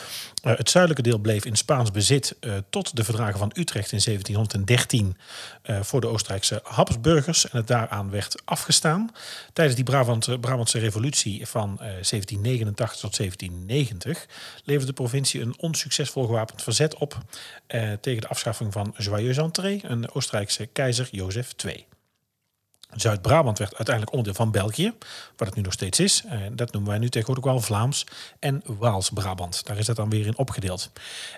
Uh, 0.45 0.57
het 0.57 0.71
zuidelijke 0.71 1.09
deel 1.09 1.19
bleef 1.19 1.45
in 1.45 1.57
Spaans 1.57 1.91
bezit 1.91 2.37
uh, 2.41 2.55
tot 2.71 2.97
de 2.97 3.05
verdragen 3.05 3.39
van 3.39 3.53
Utrecht 3.55 3.93
in 3.93 4.01
1713 4.05 5.17
uh, 5.67 5.83
voor 5.83 6.01
de 6.01 6.07
Oostenrijkse 6.07 6.61
Habsburgers. 6.63 7.51
En 7.51 7.59
het 7.59 7.67
daaraan 7.67 8.11
werd 8.11 8.43
afgestaan. 8.45 9.11
Tijdens 9.53 9.77
die 9.77 9.85
Brabant, 9.85 10.41
Brabantse 10.41 10.79
revolutie 10.79 11.47
van 11.47 11.77
1789 11.77 13.01
tot 13.01 13.17
1790 13.17 14.27
leverde 14.65 14.87
de 14.87 14.93
provincie 14.93 15.41
een 15.41 15.55
onsuccesvol 15.59 16.27
gewapend 16.27 16.63
verzet 16.63 16.95
op 16.95 17.19
tegen 18.01 18.21
de 18.21 18.29
afschaffing 18.29 18.73
van 18.73 18.95
Joyeuse 18.97 19.41
Entrée, 19.41 19.81
een 19.83 20.13
Oostenrijkse 20.13 20.67
keizer 20.67 21.09
Jozef 21.11 21.55
II. 21.65 21.87
Zuid-Brabant 22.97 23.59
werd 23.59 23.75
uiteindelijk 23.75 24.17
onderdeel 24.17 24.45
van 24.45 24.51
België, 24.51 24.93
wat 25.37 25.47
het 25.49 25.57
nu 25.57 25.63
nog 25.63 25.73
steeds 25.73 26.01
is. 26.01 26.23
En 26.27 26.57
dat 26.57 26.73
noemen 26.73 26.91
wij 26.91 26.99
nu 27.01 27.09
tegenwoordig 27.09 27.45
wel 27.45 27.61
Vlaams 27.61 28.07
en 28.39 28.63
Waals-Brabant. 28.67 29.67
Daar 29.67 29.79
is 29.79 29.87
dat 29.87 29.97
dan 29.97 30.11
weer 30.11 30.27
in 30.27 30.37
opgedeeld. 30.39 30.91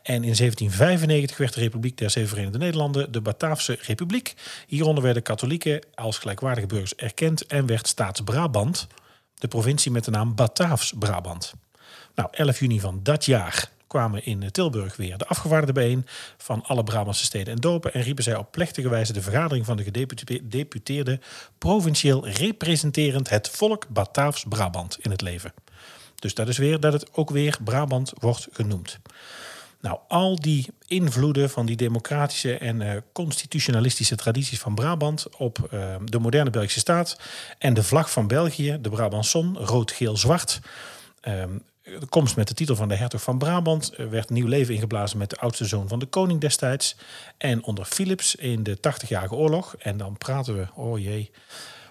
En 0.02 0.14
in 0.14 0.20
1795 0.20 1.36
werd 1.36 1.54
de 1.54 1.60
Republiek 1.60 1.98
der 1.98 2.10
Zeven 2.10 2.28
Verenigde 2.28 2.58
Nederlanden 2.58 3.12
de 3.12 3.20
Bataafse 3.20 3.78
Republiek. 3.80 4.34
Hieronder 4.66 5.02
werden 5.02 5.22
katholieken 5.22 5.80
als 5.94 6.18
gelijkwaardige 6.18 6.66
burgers 6.66 6.94
erkend 6.94 7.46
en 7.46 7.66
werd 7.66 7.88
Staats-Brabant 7.88 8.86
de 9.34 9.48
provincie 9.48 9.90
met 9.90 10.04
de 10.04 10.10
naam 10.10 10.34
Bataafs-Brabant. 10.34 11.52
Nou, 12.14 12.28
11 12.32 12.58
juni 12.58 12.80
van 12.80 13.00
dat 13.02 13.24
jaar 13.24 13.70
kwamen 13.86 14.24
in 14.24 14.50
Tilburg 14.50 14.96
weer 14.96 15.18
de 15.18 15.26
afgevaardigden 15.26 15.74
bijeen 15.74 16.06
van 16.36 16.62
alle 16.62 16.84
Brabantse 16.84 17.24
steden 17.24 17.54
en 17.54 17.60
dorpen 17.60 17.94
en 17.94 18.02
riepen 18.02 18.24
zij 18.24 18.36
op 18.36 18.50
plechtige 18.50 18.88
wijze 18.88 19.12
de 19.12 19.22
vergadering 19.22 19.66
van 19.66 19.76
de 19.76 19.82
gedeputeerde 19.82 21.20
provincieel 21.58 22.28
representerend 22.28 23.28
het 23.28 23.48
volk 23.48 23.88
Bataafs 23.88 24.44
Brabant 24.48 24.98
in 25.00 25.10
het 25.10 25.20
leven. 25.20 25.52
Dus 26.14 26.34
dat 26.34 26.48
is 26.48 26.58
weer 26.58 26.80
dat 26.80 26.92
het 26.92 27.14
ook 27.14 27.30
weer 27.30 27.58
Brabant 27.64 28.12
wordt 28.18 28.48
genoemd. 28.52 28.98
Nou, 29.80 29.98
al 30.08 30.36
die 30.36 30.66
invloeden 30.86 31.50
van 31.50 31.66
die 31.66 31.76
democratische 31.76 32.58
en 32.58 32.80
uh, 32.80 32.92
constitutionalistische 33.12 34.16
tradities 34.16 34.58
van 34.58 34.74
Brabant 34.74 35.36
op 35.36 35.58
uh, 35.72 35.94
de 36.04 36.18
moderne 36.18 36.50
Belgische 36.50 36.78
staat 36.78 37.20
en 37.58 37.74
de 37.74 37.82
vlag 37.82 38.10
van 38.10 38.26
België, 38.26 38.78
de 38.80 38.88
Brabançon, 38.88 39.56
rood, 39.56 39.92
geel, 39.92 40.16
zwart. 40.16 40.60
Um, 41.28 41.62
de 41.86 42.06
komst 42.08 42.36
met 42.36 42.48
de 42.48 42.54
titel 42.54 42.76
van 42.76 42.88
de 42.88 42.94
hertog 42.94 43.22
van 43.22 43.38
Brabant 43.38 43.92
werd 44.10 44.30
nieuw 44.30 44.46
leven 44.46 44.74
ingeblazen 44.74 45.18
met 45.18 45.30
de 45.30 45.36
oudste 45.36 45.64
zoon 45.64 45.88
van 45.88 45.98
de 45.98 46.06
koning 46.06 46.40
destijds. 46.40 46.96
En 47.38 47.64
onder 47.64 47.84
Philips 47.84 48.34
in 48.34 48.62
de 48.62 48.76
80-jarige 48.76 49.34
oorlog. 49.34 49.76
En 49.78 49.96
dan 49.96 50.16
praten 50.16 50.56
we, 50.56 50.66
oh 50.74 50.98
jee, 50.98 51.30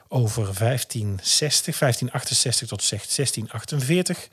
over 0.08 0.44
1560, 0.44 1.78
1568 1.78 2.68
tot 2.68 2.90
1648. 2.90 4.30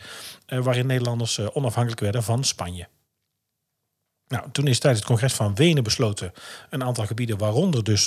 waarin 0.46 0.86
Nederlanders 0.86 1.38
onafhankelijk 1.38 2.00
werden 2.00 2.22
van 2.22 2.44
Spanje. 2.44 2.88
Nou, 4.32 4.50
toen 4.52 4.66
is 4.66 4.78
tijdens 4.78 5.02
het 5.02 5.10
congres 5.10 5.32
van 5.32 5.54
Wenen 5.54 5.82
besloten 5.82 6.32
een 6.70 6.84
aantal 6.84 7.06
gebieden, 7.06 7.38
waaronder 7.38 7.84
dus 7.84 8.04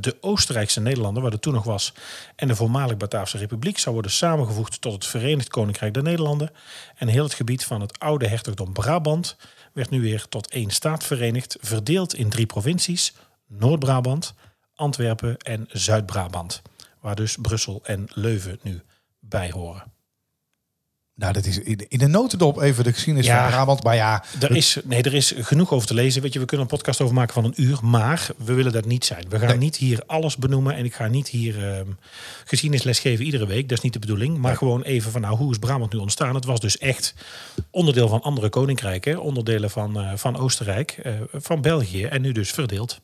de 0.00 0.16
Oostenrijkse 0.20 0.80
Nederlanden, 0.80 1.22
waar 1.22 1.32
het 1.32 1.42
toen 1.42 1.54
nog 1.54 1.64
was, 1.64 1.92
en 2.36 2.48
de 2.48 2.56
voormalig 2.56 2.96
Bataafse 2.96 3.38
Republiek, 3.38 3.78
zou 3.78 3.94
worden 3.94 4.12
samengevoegd 4.12 4.80
tot 4.80 4.92
het 4.92 5.06
Verenigd 5.06 5.48
Koninkrijk 5.48 5.94
der 5.94 6.02
Nederlanden. 6.02 6.50
En 6.96 7.08
heel 7.08 7.24
het 7.24 7.34
gebied 7.34 7.64
van 7.64 7.80
het 7.80 7.98
oude 7.98 8.28
hertogdom 8.28 8.72
Brabant 8.72 9.36
werd 9.72 9.90
nu 9.90 10.00
weer 10.00 10.28
tot 10.28 10.50
één 10.50 10.70
staat 10.70 11.04
verenigd, 11.04 11.56
verdeeld 11.60 12.14
in 12.14 12.28
drie 12.28 12.46
provincies: 12.46 13.14
Noord-Brabant, 13.46 14.34
Antwerpen 14.74 15.36
en 15.36 15.68
Zuid-Brabant, 15.68 16.62
waar 17.00 17.14
dus 17.14 17.36
Brussel 17.40 17.80
en 17.84 18.08
Leuven 18.12 18.58
nu 18.62 18.82
bij 19.20 19.50
horen. 19.50 19.95
Nou, 21.16 21.32
dat 21.32 21.46
is 21.46 21.58
in 21.88 21.98
de 21.98 22.06
notendop 22.06 22.60
even 22.60 22.84
de 22.84 22.92
geschiedenis 22.92 23.26
ja, 23.26 23.42
van 23.42 23.50
Brabant. 23.50 23.82
Maar 23.82 23.94
ja, 23.94 24.24
er 24.40 24.56
is, 24.56 24.78
nee, 24.84 25.02
er 25.02 25.14
is 25.14 25.34
genoeg 25.36 25.72
over 25.72 25.86
te 25.86 25.94
lezen. 25.94 26.22
Weet 26.22 26.32
je, 26.32 26.38
we 26.38 26.44
kunnen 26.44 26.66
een 26.66 26.76
podcast 26.76 27.00
over 27.00 27.14
maken 27.14 27.34
van 27.34 27.44
een 27.44 27.62
uur. 27.62 27.78
Maar 27.82 28.28
we 28.36 28.52
willen 28.52 28.72
dat 28.72 28.84
niet 28.84 29.04
zijn. 29.04 29.24
We 29.28 29.38
gaan 29.38 29.58
niet 29.58 29.76
hier 29.76 30.02
alles 30.06 30.36
benoemen. 30.36 30.74
En 30.74 30.84
ik 30.84 30.94
ga 30.94 31.06
niet 31.06 31.28
hier 31.28 31.78
uh, 31.78 31.80
geschiedenisles 32.44 32.98
geven 32.98 33.24
iedere 33.24 33.46
week. 33.46 33.68
Dat 33.68 33.78
is 33.78 33.84
niet 33.84 33.92
de 33.92 33.98
bedoeling. 33.98 34.38
Maar 34.38 34.56
gewoon 34.56 34.82
even 34.82 35.10
van, 35.10 35.20
nou, 35.20 35.36
hoe 35.36 35.50
is 35.50 35.58
Brabant 35.58 35.92
nu 35.92 35.98
ontstaan? 35.98 36.34
Het 36.34 36.44
was 36.44 36.60
dus 36.60 36.78
echt 36.78 37.14
onderdeel 37.70 38.08
van 38.08 38.22
andere 38.22 38.48
koninkrijken. 38.48 39.20
Onderdelen 39.20 39.70
van, 39.70 40.00
uh, 40.00 40.12
van 40.14 40.36
Oostenrijk, 40.36 40.98
uh, 41.06 41.12
van 41.32 41.60
België. 41.60 42.04
En 42.04 42.22
nu 42.22 42.32
dus 42.32 42.50
verdeeld. 42.50 43.00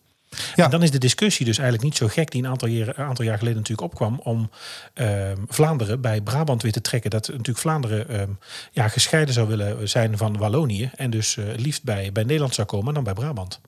En 0.54 0.70
dan 0.70 0.82
is 0.82 0.90
de 0.90 0.98
discussie 0.98 1.46
dus 1.46 1.58
eigenlijk 1.58 1.88
niet 1.88 1.96
zo 1.96 2.08
gek 2.08 2.30
die 2.30 2.42
een 2.42 2.48
aantal, 2.48 2.68
aantal 2.96 3.24
jaar 3.24 3.38
geleden 3.38 3.58
natuurlijk 3.58 3.92
opkwam 3.92 4.20
om 4.22 4.50
uh, 4.94 5.30
Vlaanderen 5.48 6.00
bij 6.00 6.20
Brabant 6.20 6.62
weer 6.62 6.72
te 6.72 6.80
trekken. 6.80 7.10
Dat 7.10 7.28
natuurlijk 7.28 7.58
Vlaanderen 7.58 8.06
uh, 8.10 8.22
ja, 8.70 8.88
gescheiden 8.88 9.34
zou 9.34 9.48
willen 9.48 9.88
zijn 9.88 10.16
van 10.16 10.36
Wallonië 10.36 10.90
en 10.96 11.10
dus 11.10 11.36
uh, 11.36 11.44
liefst 11.56 11.84
bij, 11.84 12.12
bij 12.12 12.22
Nederland 12.22 12.54
zou 12.54 12.66
komen 12.66 12.94
dan 12.94 13.04
bij 13.04 13.12
Brabant. 13.12 13.60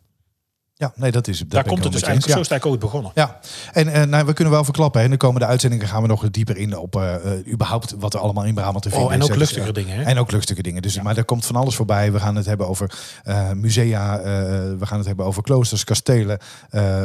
Ja, 0.84 0.92
nee, 0.96 1.10
dat 1.10 1.28
is. 1.28 1.44
Daar 1.46 1.64
komt 1.64 1.84
het 1.84 1.92
dus 1.92 2.02
eigenlijk 2.02 2.32
ja. 2.32 2.38
zo 2.38 2.42
sterk 2.42 2.66
ooit 2.66 2.80
begonnen. 2.80 3.10
Ja, 3.14 3.38
en 3.72 3.88
uh, 3.88 4.02
nou, 4.02 4.26
we 4.26 4.32
kunnen 4.32 4.52
wel 4.52 4.64
verklappen. 4.64 5.02
In 5.02 5.10
de 5.10 5.16
komende 5.16 5.46
uitzendingen 5.46 5.88
gaan 5.88 6.02
we 6.02 6.08
nog 6.08 6.30
dieper 6.30 6.56
in 6.56 6.78
op 6.78 6.96
uh, 6.96 7.14
überhaupt 7.52 7.94
wat 7.98 8.14
er 8.14 8.20
allemaal 8.20 8.44
in 8.44 8.54
Brabant 8.54 8.82
te 8.82 8.90
vinden 8.90 9.08
oh, 9.08 9.14
en 9.14 9.22
ook 9.22 9.34
luchtige 9.34 9.72
dingen. 9.72 9.96
Hè? 9.96 10.02
En 10.02 10.18
ook 10.18 10.30
luchtige 10.30 10.62
dingen. 10.62 10.82
Dus, 10.82 10.94
ja. 10.94 11.02
Maar 11.02 11.16
er 11.16 11.24
komt 11.24 11.46
van 11.46 11.56
alles 11.56 11.74
voorbij. 11.74 12.12
We 12.12 12.20
gaan 12.20 12.36
het 12.36 12.46
hebben 12.46 12.68
over 12.68 12.98
musea. 13.54 14.20
we 14.78 14.86
gaan 14.86 14.98
het 14.98 15.06
hebben 15.06 15.26
over 15.26 15.42
kloosters, 15.42 15.84
kastelen. 15.84 16.38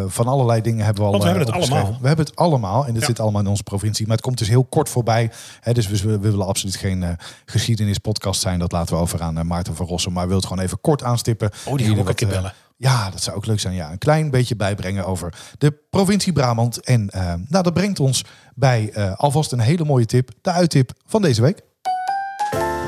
van 0.08 0.28
allerlei 0.28 0.62
dingen 0.62 0.86
hebben 0.86 1.04
we 1.04 1.10
al. 1.10 1.20
Want 1.20 1.24
we 1.24 1.30
hebben 1.30 1.48
het 1.48 1.56
allemaal. 1.56 1.98
We 2.02 2.08
hebben 2.08 2.26
het 2.26 2.36
allemaal. 2.36 2.86
En 2.86 2.92
het 2.92 3.02
ja. 3.02 3.08
zit 3.08 3.20
allemaal 3.20 3.42
in 3.42 3.48
onze 3.48 3.64
provincie. 3.64 4.08
Maar 4.08 4.16
het 4.16 4.26
komt 4.26 4.38
dus 4.38 4.48
heel 4.48 4.64
kort 4.64 4.90
voorbij. 4.90 5.32
Hè, 5.60 5.74
dus 5.74 5.88
we, 5.88 5.98
we, 5.98 6.20
willen 6.20 6.48
absoluut 6.48 6.76
geen 6.76 7.18
geschiedenispodcast 7.46 8.42
zijn. 8.42 8.60
Dat 8.60 8.72
laten 8.72 8.96
we 8.96 9.02
over 9.02 9.22
aan 9.22 9.48
Maarten 9.48 9.76
van 9.76 9.86
Rossen. 9.86 10.12
Maar 10.12 10.22
we 10.22 10.28
willen 10.28 10.44
het 10.44 10.52
gewoon 10.52 10.68
even 10.68 10.82
kort 10.82 11.04
aanstippen. 11.04 11.50
Oh, 11.66 11.78
die 11.78 11.86
gaan 11.86 11.96
we 11.96 12.02
ook 12.02 12.10
een 12.10 12.16
keer 12.16 12.28
bellen. 12.28 12.54
Ja, 12.82 13.10
dat 13.10 13.22
zou 13.22 13.38
ook 13.38 13.46
leuk 13.46 13.60
zijn. 13.60 13.74
Ja, 13.74 13.92
een 13.92 13.98
klein 13.98 14.32
beetje 14.32 14.56
bijbrengen 14.56 15.06
over 15.06 15.34
de 15.58 15.72
provincie 15.90 16.34
Brabant. 16.34 16.84
En 16.84 17.12
uh, 17.16 17.34
nou, 17.48 17.64
dat 17.64 17.74
brengt 17.74 18.00
ons 18.00 18.26
bij 18.56 18.92
uh, 18.98 19.14
alvast 19.16 19.52
een 19.52 19.60
hele 19.60 19.86
mooie 19.86 20.06
tip. 20.06 20.32
De 20.42 20.52
uittip 20.52 20.92
van 21.06 21.22
deze 21.22 21.42
week. 21.42 21.62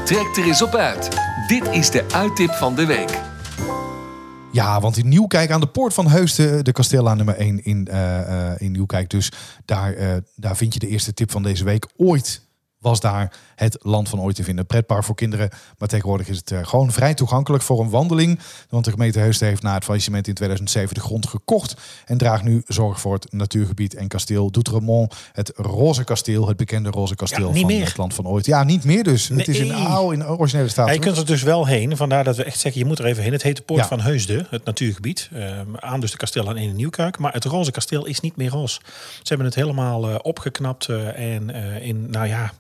Trek 0.06 0.38
er 0.38 0.44
eens 0.44 0.62
op 0.62 0.76
uit. 0.76 1.10
Dit 1.48 1.68
is 1.68 1.90
de 1.90 2.06
uittip 2.14 2.52
van 2.52 2.76
de 2.76 2.86
week. 2.86 3.20
Ja, 4.52 4.80
want 4.80 4.98
in 4.98 5.08
Nieuwkijk 5.08 5.52
aan 5.52 5.60
de 5.60 5.68
poort 5.68 5.94
van 5.94 6.08
Heusden, 6.08 6.64
de 6.64 6.72
kasteellaan 6.72 7.18
nummer 7.18 7.36
1 7.36 7.64
in, 7.64 7.88
uh, 7.92 8.62
in 8.62 8.72
Nieuwkijk. 8.72 9.10
Dus 9.10 9.32
daar, 9.66 10.22
daar 10.36 10.58
vind 10.58 10.74
je 10.74 10.80
de 10.80 10.88
eerste 10.88 11.14
tip 11.14 11.32
van 11.32 11.44
deze 11.44 11.64
week 11.64 11.88
ooit 11.98 12.42
was 12.82 13.00
daar 13.00 13.34
het 13.56 13.78
land 13.82 14.10
van 14.10 14.22
ooit 14.22 14.36
te 14.36 14.44
vinden. 14.44 14.66
Pretpark 14.66 15.04
voor 15.04 15.16
kinderen. 15.16 15.50
Maar 15.78 15.88
tegenwoordig 15.88 16.28
is 16.28 16.38
het 16.38 16.52
uh, 16.52 16.60
gewoon 16.64 16.92
vrij 16.92 17.14
toegankelijk 17.14 17.64
voor 17.64 17.80
een 17.80 17.90
wandeling. 17.90 18.40
Want 18.70 18.86
de 18.86 18.92
gemeente 18.92 19.20
Heusden 19.20 19.48
heeft 19.48 19.62
na 19.62 19.74
het 19.74 19.84
faillissement 19.84 20.28
in 20.28 20.34
2007 20.34 20.94
de 20.94 21.00
grond 21.00 21.28
gekocht. 21.28 21.76
En 22.06 22.18
draagt 22.18 22.44
nu 22.44 22.62
zorg 22.68 23.00
voor 23.00 23.14
het 23.14 23.32
natuurgebied 23.32 23.96
en 23.96 24.08
kasteel 24.08 24.52
Doutremont. 24.52 25.16
Het 25.32 25.52
Roze 25.56 26.04
Kasteel, 26.04 26.48
het 26.48 26.58
bekende 26.58 26.90
Roze 26.90 27.16
Kasteel 27.16 27.48
ja, 27.48 27.60
van 27.60 27.66
meer. 27.66 27.86
het 27.86 27.98
land 27.98 28.14
van 28.14 28.28
ooit. 28.28 28.46
Ja, 28.46 28.64
niet 28.64 28.84
meer 28.84 29.04
dus. 29.04 29.30
Nee. 29.30 29.38
Het 29.38 29.48
is 29.48 29.60
in 29.60 29.74
oude, 29.74 30.16
in 30.16 30.28
originele 30.28 30.70
staat. 30.70 30.88
Ja, 30.88 30.94
je 30.94 31.00
kunt 31.00 31.18
er 31.18 31.26
dus 31.26 31.44
wel 31.44 31.66
heen. 31.66 31.98
Vandaar 31.98 32.24
dat 32.24 32.36
we 32.36 32.44
echt 32.44 32.60
zeggen, 32.60 32.82
je 32.82 32.88
moet 32.88 33.00
er 33.00 33.06
even 33.06 33.24
heen. 33.24 33.32
Het 33.32 33.44
heet 33.44 33.58
de 33.58 33.64
Poort 33.64 33.82
ja. 33.82 33.88
van 33.88 34.02
Heusden, 34.02 34.48
het 34.50 34.66
natuurgebied. 34.66 35.30
Uh, 35.34 35.60
aan 35.76 36.00
dus 36.00 36.12
de 36.12 36.18
kasteel 36.18 36.50
aan 36.50 36.58
in 36.58 36.76
Nieuwkuik. 36.76 37.18
Maar 37.18 37.34
het 37.34 37.46
Roze 37.46 37.72
Kasteel 37.72 38.06
is 38.06 38.20
niet 38.20 38.36
meer 38.36 38.50
roze. 38.50 38.80
Ze 39.14 39.28
hebben 39.28 39.46
het 39.46 39.56
helemaal 39.56 40.10
uh, 40.10 40.16
opgeknapt 40.22 40.90
en 41.16 41.50
in, 41.82 42.10
nou 42.10 42.28
ja 42.28 42.52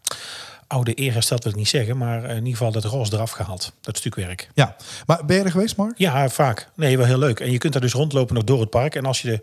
oude 0.68 1.00
eer 1.00 1.14
hersteld 1.14 1.44
wil 1.44 1.52
ik 1.52 1.58
niet 1.58 1.68
zeggen, 1.68 1.98
maar 1.98 2.24
in 2.24 2.36
ieder 2.36 2.52
geval 2.52 2.72
dat 2.72 2.84
roze 2.84 3.14
eraf 3.14 3.32
gehaald. 3.32 3.74
Dat 3.82 3.98
stukwerk. 3.98 4.50
Ja, 4.54 4.76
maar 5.06 5.26
ben 5.26 5.38
je 5.38 5.44
er 5.44 5.52
geweest, 5.52 5.76
Mark? 5.76 5.98
Ja, 5.98 6.30
vaak. 6.30 6.70
Nee, 6.76 6.98
wel 6.98 7.06
heel 7.06 7.18
leuk. 7.18 7.40
En 7.40 7.52
je 7.52 7.58
kunt 7.58 7.74
daar 7.74 7.82
dus 7.82 7.94
rondlopen 7.94 8.36
nog 8.36 8.44
door 8.44 8.60
het 8.60 8.70
park. 8.70 8.96
En 8.96 9.06
als 9.06 9.22
je 9.22 9.28
de, 9.28 9.42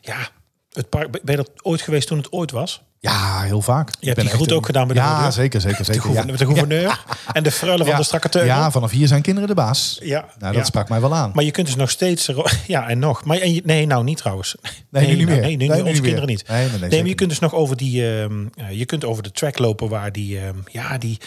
ja, 0.00 0.28
het 0.72 0.88
park, 0.88 1.10
ben 1.10 1.20
je 1.24 1.36
dat 1.36 1.50
ooit 1.62 1.82
geweest 1.82 2.08
toen 2.08 2.18
het 2.18 2.32
ooit 2.32 2.50
was? 2.50 2.82
Ja, 3.00 3.40
heel 3.42 3.62
vaak. 3.62 3.90
Je 4.00 4.06
hebt 4.08 4.20
die 4.20 4.30
goed 4.30 4.52
ook 4.52 4.66
gedaan 4.66 4.86
bij 4.86 4.96
de 4.96 5.02
Ja, 5.02 5.30
zeker, 5.30 5.60
zeker, 5.60 5.84
zeker. 5.84 6.12
Ja. 6.12 6.24
Met 6.24 6.38
de 6.38 6.46
gouverneur 6.46 6.80
ja. 6.80 6.98
en 7.32 7.42
de 7.42 7.50
freule 7.50 7.78
van 7.78 7.92
ja. 7.92 7.96
de 7.96 8.02
strakke 8.04 8.28
teugel. 8.28 8.54
Ja, 8.54 8.70
vanaf 8.70 8.90
hier 8.90 9.06
zijn 9.08 9.22
kinderen 9.22 9.48
de 9.48 9.54
baas. 9.54 9.98
Ja. 10.02 10.28
Nou, 10.38 10.54
dat 10.54 10.66
sprak 10.66 10.88
mij 10.88 11.00
wel 11.00 11.14
aan. 11.14 11.30
Maar 11.34 11.44
je 11.44 11.50
kunt 11.50 11.66
dus 11.66 11.76
nog 11.76 11.90
steeds... 11.90 12.30
Ja, 12.66 12.88
en 12.88 12.98
nog. 12.98 13.24
Maar 13.24 13.38
en 13.38 13.54
je, 13.54 13.62
nee, 13.64 13.86
nou 13.86 14.04
niet 14.04 14.16
trouwens. 14.16 14.56
Nee, 14.62 15.06
nee 15.06 15.10
nu 15.10 15.16
niet 15.16 15.26
nou, 15.26 15.40
meer. 15.40 15.48
Nee, 15.48 15.56
nu, 15.56 15.66
nee, 15.66 15.84
onze 15.84 16.02
kinderen 16.02 16.28
niet. 16.28 16.48
Nee, 16.48 16.68
nee, 16.68 16.78
nee, 16.78 16.88
nee 16.88 17.00
maar 17.00 17.08
je 17.08 17.14
kunt 17.14 17.30
dus 17.30 17.38
nog 17.38 17.54
over 17.54 17.76
die... 17.76 18.00
Uh, 18.02 18.24
je 18.70 18.84
kunt 18.84 19.04
over 19.04 19.22
de 19.22 19.30
track 19.30 19.58
lopen 19.58 19.88
waar 19.88 20.12
die... 20.12 20.34
Uh, 20.34 20.42
ja, 20.66 20.98
die 20.98 21.18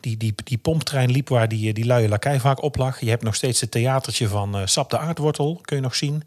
die, 0.00 0.16
die, 0.16 0.34
die 0.44 0.58
pomptrein 0.58 1.10
liep 1.10 1.28
waar 1.28 1.48
die, 1.48 1.72
die 1.72 1.84
luie 1.84 2.08
lakij 2.08 2.40
vaak 2.40 2.62
op 2.62 2.76
lag. 2.76 3.00
Je 3.00 3.08
hebt 3.08 3.22
nog 3.22 3.34
steeds 3.34 3.60
het 3.60 3.70
theatertje 3.70 4.28
van 4.28 4.56
uh, 4.56 4.66
Sap 4.66 4.90
de 4.90 4.98
Aardwortel, 4.98 5.60
kun 5.62 5.76
je 5.76 5.82
nog 5.82 5.94
zien. 5.94 6.22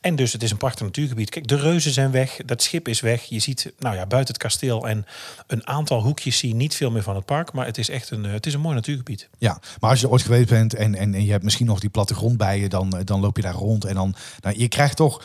En 0.00 0.16
dus 0.16 0.32
het 0.32 0.42
is 0.42 0.50
een 0.50 0.56
prachtig 0.56 0.86
natuurgebied. 0.86 1.30
Kijk, 1.30 1.48
de 1.48 1.56
reuzen 1.56 1.92
zijn 1.92 2.10
weg, 2.10 2.38
dat 2.44 2.62
schip 2.62 2.88
is 2.88 3.00
weg. 3.00 3.22
Je 3.22 3.38
ziet 3.38 3.72
nou 3.78 3.96
ja, 3.96 4.06
buiten 4.06 4.34
het 4.34 4.42
kasteel 4.46 4.88
en 4.88 5.06
een 5.46 5.66
aantal 5.66 6.02
hoekjes 6.02 6.38
zie 6.38 6.54
niet 6.54 6.74
veel 6.74 6.90
meer 6.90 7.02
van 7.02 7.14
het 7.14 7.24
park. 7.24 7.52
Maar 7.52 7.66
het 7.66 7.78
is 7.78 7.88
echt 7.88 8.10
een, 8.10 8.24
uh, 8.24 8.32
het 8.32 8.46
is 8.46 8.54
een 8.54 8.60
mooi 8.60 8.74
natuurgebied. 8.74 9.28
Ja, 9.38 9.60
maar 9.80 9.90
als 9.90 10.00
je 10.00 10.08
ooit 10.08 10.22
geweest 10.22 10.48
bent 10.48 10.74
en, 10.74 10.94
en, 10.94 11.14
en 11.14 11.24
je 11.24 11.30
hebt 11.30 11.44
misschien 11.44 11.66
nog 11.66 11.80
die 11.80 11.90
plattegrond 11.90 12.36
bij 12.36 12.60
je, 12.60 12.68
dan, 12.68 13.00
dan 13.04 13.20
loop 13.20 13.36
je 13.36 13.42
daar 13.42 13.54
rond. 13.54 13.84
En 13.84 13.94
dan, 13.94 14.14
nou, 14.40 14.58
je 14.58 14.68
krijgt 14.68 14.96
toch... 14.96 15.22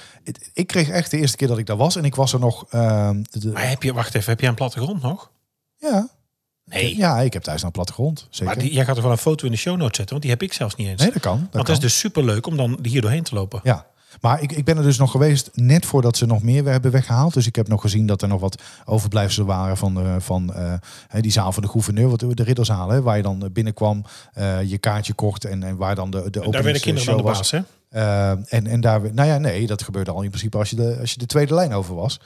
Ik 0.53 0.67
kreeg 0.67 0.89
echt 0.89 1.11
de 1.11 1.17
eerste 1.17 1.37
keer 1.37 1.47
dat 1.47 1.57
ik 1.57 1.65
daar 1.65 1.77
was 1.77 1.95
en 1.95 2.05
ik 2.05 2.15
was 2.15 2.33
er 2.33 2.39
nog... 2.39 2.65
Uh, 2.71 3.09
de, 3.31 3.51
maar 3.51 3.69
heb 3.69 3.83
je, 3.83 3.93
wacht 3.93 4.15
even, 4.15 4.29
heb 4.29 4.39
je 4.41 4.47
een 4.47 4.55
plattegrond 4.55 5.01
nog? 5.01 5.31
Ja. 5.77 6.09
Nee. 6.65 6.97
Ja, 6.97 7.19
ik 7.19 7.33
heb 7.33 7.43
thuis 7.43 7.63
een 7.63 7.71
plattegrond. 7.71 8.27
Zeker. 8.29 8.45
Maar 8.45 8.63
die, 8.63 8.73
jij 8.73 8.85
gaat 8.85 8.97
er 8.97 9.03
wel 9.03 9.11
een 9.11 9.17
foto 9.17 9.45
in 9.45 9.51
de 9.51 9.57
show 9.57 9.77
notes 9.77 9.97
zetten, 9.97 10.09
want 10.09 10.21
die 10.21 10.31
heb 10.31 10.41
ik 10.41 10.53
zelfs 10.53 10.75
niet 10.75 10.87
eens. 10.87 11.01
Nee, 11.01 11.11
dat 11.11 11.21
kan. 11.21 11.31
Dat 11.31 11.41
want 11.41 11.51
kan. 11.51 11.63
dat 11.65 11.75
is 11.75 11.79
dus 11.79 11.99
super 11.99 12.23
leuk 12.23 12.47
om 12.47 12.57
dan 12.57 12.79
hier 12.81 13.01
doorheen 13.01 13.23
te 13.23 13.35
lopen. 13.35 13.59
Ja. 13.63 13.85
Maar 14.21 14.41
ik, 14.41 14.51
ik 14.51 14.65
ben 14.65 14.77
er 14.77 14.83
dus 14.83 14.97
nog 14.97 15.11
geweest 15.11 15.49
net 15.53 15.85
voordat 15.85 16.17
ze 16.17 16.25
nog 16.25 16.43
meer 16.43 16.65
hebben 16.65 16.91
weggehaald. 16.91 17.33
Dus 17.33 17.47
ik 17.47 17.55
heb 17.55 17.67
nog 17.67 17.81
gezien 17.81 18.05
dat 18.05 18.21
er 18.21 18.27
nog 18.27 18.41
wat 18.41 18.61
overblijfselen 18.85 19.47
waren 19.47 19.77
van, 19.77 20.01
eh, 20.01 20.15
van 20.19 20.53
eh, 20.53 20.73
die 21.21 21.31
zaal 21.31 21.51
van 21.51 21.63
de 21.63 21.69
gouverneur, 21.69 22.09
wat 22.09 22.19
de 22.19 22.43
ridderzaal, 22.43 22.89
hè, 22.89 23.01
waar 23.01 23.17
je 23.17 23.23
dan 23.23 23.49
binnenkwam, 23.53 24.05
eh, 24.33 24.63
je 24.63 24.77
kaartje 24.77 25.13
kocht 25.13 25.45
en, 25.45 25.63
en 25.63 25.77
waar 25.77 25.95
dan 25.95 26.11
de, 26.11 26.29
de 26.29 26.39
Daar 26.49 26.63
werden 26.63 26.81
kinderen 26.81 27.07
dan 27.07 27.17
de 27.17 27.23
baas, 27.23 27.51
hè? 27.51 27.59
Eh, 27.89 28.29
en, 28.29 28.67
en 28.67 28.81
daar, 28.81 29.13
nou 29.13 29.29
ja, 29.29 29.37
nee, 29.37 29.67
dat 29.67 29.83
gebeurde 29.83 30.11
al 30.11 30.21
in 30.21 30.29
principe 30.29 30.57
als 30.57 30.69
je 30.69 30.75
de, 30.75 30.97
als 30.99 31.11
je 31.11 31.19
de 31.19 31.25
tweede 31.25 31.53
lijn 31.53 31.73
over 31.73 31.95
was. 31.95 32.19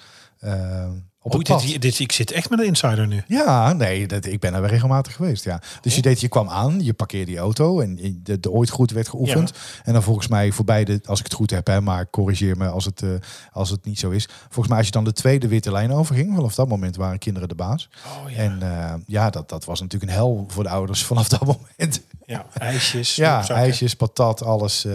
Op 1.28 1.34
Oh, 1.50 1.60
dit, 1.62 1.82
dit, 1.82 2.00
ik 2.00 2.12
zit 2.12 2.32
echt 2.32 2.50
met 2.50 2.60
een 2.60 2.66
insider 2.66 3.08
nu. 3.08 3.24
Ja, 3.28 3.74
nee, 3.74 4.08
dat, 4.08 4.26
ik 4.26 4.40
ben 4.40 4.54
er 4.54 4.66
regelmatig 4.66 5.16
geweest. 5.16 5.44
Ja. 5.44 5.62
Dus 5.82 5.96
je 5.96 6.02
deed, 6.02 6.22
je 6.22 6.28
kwam 6.28 6.50
aan, 6.50 6.84
je 6.84 6.94
parkeerde 6.94 7.26
die 7.26 7.38
auto 7.38 7.80
en 7.80 7.98
je- 8.02 8.22
de, 8.24 8.40
de 8.40 8.52
ooit 8.52 8.70
goed 8.70 8.92
werd 8.92 9.08
geoefend. 9.10 9.52
En 9.84 9.94
dan 9.94 10.04
volgens 10.04 10.28
mij 10.28 10.52
voorbij 10.52 10.84
de, 10.84 11.00
als 11.06 11.20
ik 11.20 11.26
het 11.26 11.34
goed 11.34 11.50
heb, 11.50 11.68
hè, 11.68 11.82
maar 11.82 12.10
corrigeer 12.10 12.58
me 12.58 12.68
als 12.68 12.86
het, 12.86 13.02
eh, 13.02 13.10
als 13.52 13.70
het 13.70 13.86
niet 13.86 14.00
zo 14.00 14.10
is. 14.10 14.28
Volgens 14.44 14.68
mij 14.68 14.78
als 14.78 14.86
je 14.86 14.92
dan 14.92 15.04
de 15.04 15.14
tweede 15.14 15.48
witte 15.48 15.72
lijn 15.72 15.92
overging, 15.92 16.36
vanaf 16.36 16.56
dat 16.56 16.68
moment 16.68 16.96
waren 16.96 17.20
kinderen 17.20 17.50
de 17.50 17.56
baas. 17.56 17.90
Oh 18.06 18.32
ja. 18.32 18.38
En 18.38 18.62
eh, 18.62 18.94
ja, 19.08 19.30
dat, 19.30 19.50
dat 19.50 19.66
was 19.66 19.82
natuurlijk 19.82 20.12
een 20.12 20.18
hel 20.18 20.46
voor 20.48 20.64
de 20.64 20.70
ouders 20.70 21.04
vanaf 21.12 21.28
dat 21.30 21.46
moment. 21.46 22.02
ja, 22.26 22.46
ijsjes. 22.58 23.16
Ja, 23.16 23.48
ijsjes, 23.50 23.94
patat, 23.96 24.44
alles. 24.44 24.86
eh, 24.86 24.94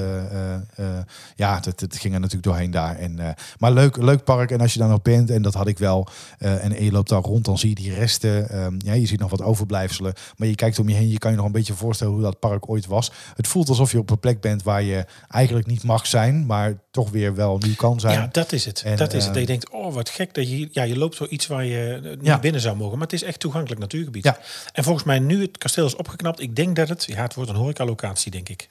ja, 1.37 1.61
dat, 1.61 1.81
dat 1.81 1.97
ging 1.97 2.15
er 2.15 2.21
natuurlijk 2.21 2.47
doorheen 2.47 2.71
daar. 2.71 2.97
En, 2.97 3.35
maar 3.59 3.73
leuk, 3.73 3.97
leuk 3.97 4.25
park. 4.25 4.51
En 4.51 4.61
als 4.61 4.73
je 4.73 4.79
daar 4.79 4.89
nog 4.89 5.03
bent, 5.03 5.31
en 5.31 5.43
dat 5.43 5.55
had 5.55 5.67
ik 5.67 5.79
wel. 5.79 6.09
Eh, 6.39 6.65
en 6.65 6.85
je 6.85 6.93
loopt 6.93 7.09
daar 7.09 7.21
rond, 7.23 7.45
dan 7.45 7.59
zie 7.59 7.69
je 7.69 7.75
die 7.75 7.95
resten. 7.95 8.49
ehm, 8.49 8.75
ja, 8.79 8.93
je 8.93 9.07
ziet 9.07 9.21
nog 9.21 9.31
wat 9.31 9.43
overblijfselen. 9.43 10.13
Maar 10.37 10.49
je 10.49 10.55
kijkt 10.55 10.79
om 10.79 10.89
je 10.89 10.95
heen, 10.95 11.09
je 11.11 11.19
kan 11.19 11.31
je 11.31 11.37
nog 11.37 11.47
een 11.47 11.53
beetje 11.53 11.75
voorstellen 11.75 12.13
hoe 12.13 12.23
dat 12.23 12.39
park 12.39 12.69
ooit 12.69 12.87
was. 12.87 13.11
Het 13.35 13.49
voelt 13.49 13.69
alsof 13.69 13.93
je 13.93 13.99
op 13.99 14.11
een 14.11 14.19
plek 14.21 14.41
bent 14.41 14.63
waar 14.63 14.83
je 14.83 15.05
eigenlijk 15.29 15.67
niet 15.67 15.83
mag 15.83 16.07
zijn, 16.07 16.47
maar 16.47 16.75
toch 16.91 17.11
weer 17.11 17.35
wel 17.35 17.59
nu 17.59 17.75
kan 17.75 18.01
zijn. 18.01 18.15
Ja, 18.21 18.29
dat 18.33 18.53
is 18.53 18.65
het. 18.65 18.83
En, 18.83 18.97
dat 18.97 19.13
is 19.13 19.25
het. 19.25 19.27
eh, 19.27 19.33
Dat 19.33 19.41
je 19.41 19.47
denkt, 19.47 19.71
oh 19.71 19.95
wat 19.95 20.09
gek 20.09 20.35
dat 20.35 20.49
je 20.49 20.55
hier- 20.55 20.69
ja, 20.73 20.83
je 20.83 20.97
loopt 20.99 21.17
zo 21.17 21.27
iets 21.29 21.47
waar 21.47 21.65
je 21.65 22.01
eh, 22.05 22.11
niet 22.11 22.19
Ja. 22.27 22.39
binnen 22.39 22.61
zou 22.61 22.77
mogen, 22.77 22.99
maar 22.99 23.07
het 23.07 23.13
is 23.17 23.23
echt 23.23 23.41
toegankelijk 23.41 23.81
natuurgebied. 23.81 24.25
Ja. 24.25 24.39
En 24.73 24.85
volgens 24.85 25.05
mij 25.05 25.19
nu 25.19 25.41
het 25.43 25.59
kasteel 25.59 25.87
is 25.87 25.97
opgeknapt, 25.97 26.41
ik 26.41 26.57
denk 26.57 26.77
dat 26.77 26.89
het, 26.89 27.05
ja, 27.05 27.23
het 27.23 27.35
wordt 27.35 27.51
een 27.51 27.57
horecalocatie, 27.57 28.31
denk 28.31 28.49
ik. 28.49 28.71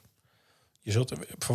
Je 0.90 0.96
zult 0.96 1.14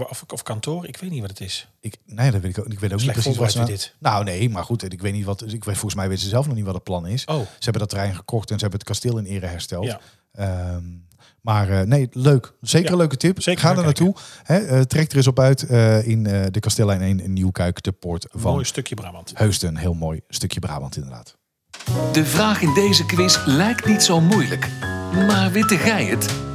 of, 0.08 0.24
of 0.32 0.42
kantoor, 0.42 0.86
ik 0.86 0.96
weet 0.96 1.10
niet 1.10 1.20
wat 1.20 1.30
het 1.30 1.40
is. 1.40 1.68
Ik, 1.80 1.96
nee, 2.06 2.30
dat 2.30 2.40
weet 2.40 2.56
ik 2.56 2.64
ook. 2.64 2.72
Ik 2.72 2.80
weet 2.80 2.92
ook 2.92 3.00
niet 3.00 3.12
precies 3.12 3.36
wat 3.36 3.54
nou- 3.54 3.66
weer 3.66 3.92
Nou, 3.98 4.24
nee, 4.24 4.50
maar 4.50 4.64
goed. 4.64 4.92
Ik 4.92 5.00
weet 5.00 5.12
niet 5.12 5.24
wat. 5.24 5.42
Ik 5.42 5.64
weet 5.64 5.74
volgens 5.74 5.94
mij 5.94 6.08
weten 6.08 6.22
ze 6.22 6.28
zelf 6.28 6.46
nog 6.46 6.54
niet 6.56 6.64
wat 6.64 6.74
het 6.74 6.82
plan 6.82 7.06
is. 7.06 7.24
Oh. 7.24 7.36
Ze 7.40 7.44
hebben 7.58 7.80
dat 7.80 7.88
terrein 7.88 8.14
gekocht 8.14 8.50
en 8.50 8.54
ze 8.54 8.60
hebben 8.60 8.78
het 8.78 8.88
kasteel 8.88 9.18
in 9.18 9.24
ere 9.24 9.46
hersteld. 9.46 9.84
Ja. 9.84 10.00
Ehm, 10.32 10.84
maar 11.40 11.70
eh, 11.70 11.86
nee, 11.86 12.08
leuk. 12.12 12.52
Zeker 12.60 12.86
Ja, 12.86 12.92
een 12.92 12.98
leuke 12.98 13.16
tip. 13.16 13.42
zeker 13.42 13.60
Ga 13.60 13.76
er 13.76 13.82
naartoe. 13.82 14.14
Hè, 14.42 14.56
eh, 14.56 14.80
trek 14.80 15.10
er 15.10 15.16
eens 15.16 15.26
op 15.26 15.38
uit 15.38 15.62
eh, 15.62 16.06
in 16.06 16.26
eh, 16.26 16.46
de 16.50 16.60
Kasteellijn 16.60 17.00
1 17.02 17.20
in 17.20 17.32
Nieuwkuik, 17.32 17.82
de 17.82 17.92
poort 17.92 18.26
van 18.30 18.52
Mooi 18.52 18.64
stukje 18.64 18.94
Brabant. 18.94 19.32
Heusden. 19.34 19.68
Een 19.68 19.76
heel 19.76 19.94
mooi 19.94 20.20
stukje 20.28 20.60
Brabant 20.60 20.96
inderdaad. 20.96 21.36
De 22.12 22.24
vraag 22.24 22.62
in 22.62 22.74
deze 22.74 23.06
quiz 23.06 23.38
lijkt 23.46 23.86
niet 23.86 24.02
zo 24.02 24.20
moeilijk. 24.20 24.70
Maar 25.12 25.52
witte 25.52 25.76
gij 25.76 26.04
het? 26.04 26.53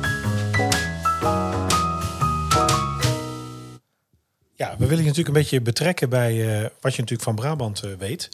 We 4.79 4.85
willen 4.87 5.03
je 5.03 5.09
natuurlijk 5.09 5.27
een 5.27 5.41
beetje 5.41 5.61
betrekken 5.61 6.09
bij 6.09 6.61
eh, 6.61 6.69
wat 6.79 6.95
je 6.95 7.01
natuurlijk 7.01 7.21
van 7.21 7.35
Brabant 7.35 7.83
eh, 7.83 7.91
weet. 7.97 8.29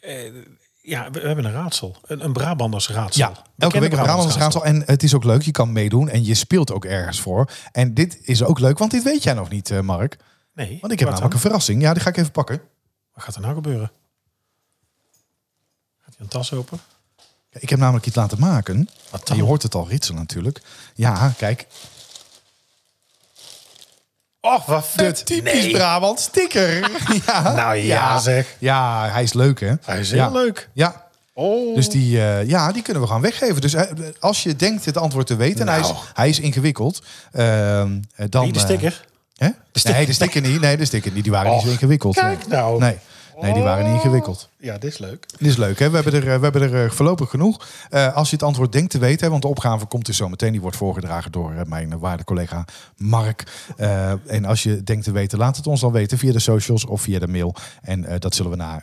Eh, 0.00 0.32
ja, 0.82 1.10
we, 1.10 1.20
we 1.20 1.26
hebben 1.26 1.44
een 1.44 1.52
raadsel. 1.52 1.96
Een, 2.06 2.24
een 2.24 2.32
Brabanders 2.32 2.88
raadsel. 2.88 3.28
Ja, 3.28 3.42
elke 3.58 3.80
week 3.80 3.92
een 3.92 3.98
Brabants 3.98 4.36
raadsel. 4.36 4.64
En 4.64 4.82
het 4.86 5.02
is 5.02 5.14
ook 5.14 5.24
leuk. 5.24 5.42
Je 5.42 5.50
kan 5.50 5.72
meedoen 5.72 6.08
en 6.08 6.24
je 6.24 6.34
speelt 6.34 6.72
ook 6.72 6.84
ergens 6.84 7.20
voor. 7.20 7.50
En 7.72 7.94
dit 7.94 8.18
is 8.22 8.42
ook 8.42 8.58
leuk, 8.58 8.78
want 8.78 8.90
dit 8.90 9.02
weet 9.02 9.22
jij 9.22 9.34
nog 9.34 9.48
niet, 9.48 9.82
Mark. 9.82 10.16
Nee, 10.54 10.78
Want 10.80 10.92
ik 10.92 10.98
heb 10.98 11.08
namelijk 11.08 11.20
dan? 11.20 11.32
een 11.32 11.38
verrassing. 11.38 11.82
Ja, 11.82 11.92
die 11.92 12.02
ga 12.02 12.08
ik 12.08 12.16
even 12.16 12.32
pakken. 12.32 12.60
Wat 13.14 13.24
gaat 13.24 13.34
er 13.34 13.40
nou 13.40 13.54
gebeuren? 13.54 13.90
Gaat 16.04 16.14
hij 16.16 16.24
een 16.24 16.28
tas 16.28 16.52
open? 16.52 16.80
Ik 17.50 17.68
heb 17.68 17.78
namelijk 17.78 18.06
iets 18.06 18.16
laten 18.16 18.40
maken. 18.40 18.88
Wat 19.10 19.26
dan? 19.26 19.36
je 19.36 19.42
hoort 19.42 19.62
het 19.62 19.74
al 19.74 19.88
ritsen 19.88 20.14
natuurlijk. 20.14 20.62
Ja, 20.94 21.32
kijk. 21.36 21.66
Oh, 24.46 24.66
wat 24.66 24.86
De 24.96 25.04
vet. 25.04 25.26
typisch 25.26 25.52
Nee. 25.62 25.70
Brabant 25.70 26.20
sticker. 26.20 26.90
ja. 27.26 27.52
Nou 27.52 27.76
ja, 27.76 28.18
zeg. 28.18 28.46
Ja, 28.58 29.08
hij 29.10 29.22
is 29.22 29.32
leuk 29.32 29.60
hè. 29.60 29.72
Hij 29.84 30.00
is 30.00 30.10
heel 30.10 30.18
ja. 30.20 30.28
leuk. 30.30 30.68
Ja. 30.72 31.04
Oh. 31.32 31.74
Dus 31.74 31.88
die, 31.88 32.20
eh, 32.20 32.48
ja, 32.48 32.72
die 32.72 32.82
kunnen 32.82 33.02
we 33.02 33.08
gaan 33.08 33.20
weggeven. 33.20 33.60
Dus 33.60 33.74
eh, 33.74 33.82
als 34.20 34.42
je 34.42 34.56
denkt 34.56 34.84
het 34.84 34.96
antwoord 34.96 35.26
te 35.26 35.36
weten, 35.36 35.60
en 35.60 35.68
hij, 35.68 35.80
is, 35.80 35.86
Nou. 35.86 35.98
hij 36.14 36.28
is 36.28 36.40
ingewikkeld. 36.40 37.02
ehm, 37.32 37.98
eh, 38.14 38.26
dan, 38.28 38.44
Niet 38.44 38.54
de 38.54 38.60
sticker. 38.60 39.04
hè? 39.36 39.48
sticker. 39.72 39.96
Nee, 39.98 40.06
de 40.06 40.12
sticker 40.12 40.40
niet. 40.40 40.60
Nee, 40.60 40.76
de 40.76 40.84
sticker 40.84 41.12
niet. 41.12 41.22
Die 41.22 41.32
waren 41.32 41.52
niet 41.52 41.60
zo 41.60 41.66
Och, 41.66 41.72
ingewikkeld. 41.72 42.14
kijk 42.14 42.46
nou. 42.46 42.78
Nee. 42.80 42.96
Nee, 43.40 43.52
die 43.52 43.62
waren 43.62 43.84
niet 43.84 43.94
ingewikkeld. 43.94 44.48
Ja, 44.58 44.78
dit 44.78 44.92
is 44.92 44.98
leuk. 44.98 45.28
Dit 45.38 45.48
is 45.48 45.56
leuk, 45.56 45.78
hè? 45.78 45.88
We 45.90 45.94
hebben 45.94 46.12
er, 46.14 46.28
eh, 46.32 46.36
we 46.36 46.42
hebben 46.42 46.62
er 46.62 46.84
eh, 46.84 46.90
voorlopig 46.90 47.30
genoeg. 47.30 47.66
Eh, 47.90 48.14
als 48.14 48.30
je 48.30 48.36
het 48.36 48.44
antwoord 48.44 48.72
denkt 48.72 48.90
te 48.90 48.98
weten, 48.98 49.30
want 49.30 49.42
de 49.42 49.48
opgave 49.48 49.86
komt 49.86 50.06
dus 50.06 50.16
zo 50.16 50.28
meteen. 50.28 50.52
Die 50.52 50.60
wordt 50.60 50.76
voorgedragen 50.76 51.32
door 51.32 51.52
mijn 51.66 51.98
waarde 51.98 52.24
collega 52.24 52.64
Mark. 52.96 53.44
En 54.26 54.44
als 54.44 54.62
je 54.62 54.82
denkt 54.82 55.04
te 55.04 55.12
weten, 55.12 55.38
laat 55.38 55.56
het 55.56 55.66
ons 55.66 55.80
dan 55.80 55.92
weten 55.92 56.18
via 56.18 56.32
de 56.32 56.38
socials 56.38 56.84
of 56.84 57.00
via 57.00 57.18
de 57.18 57.28
mail. 57.28 57.54
En 57.82 58.18
dat 58.18 58.34
zullen 58.34 58.50
we 58.50 58.56
na 58.56 58.82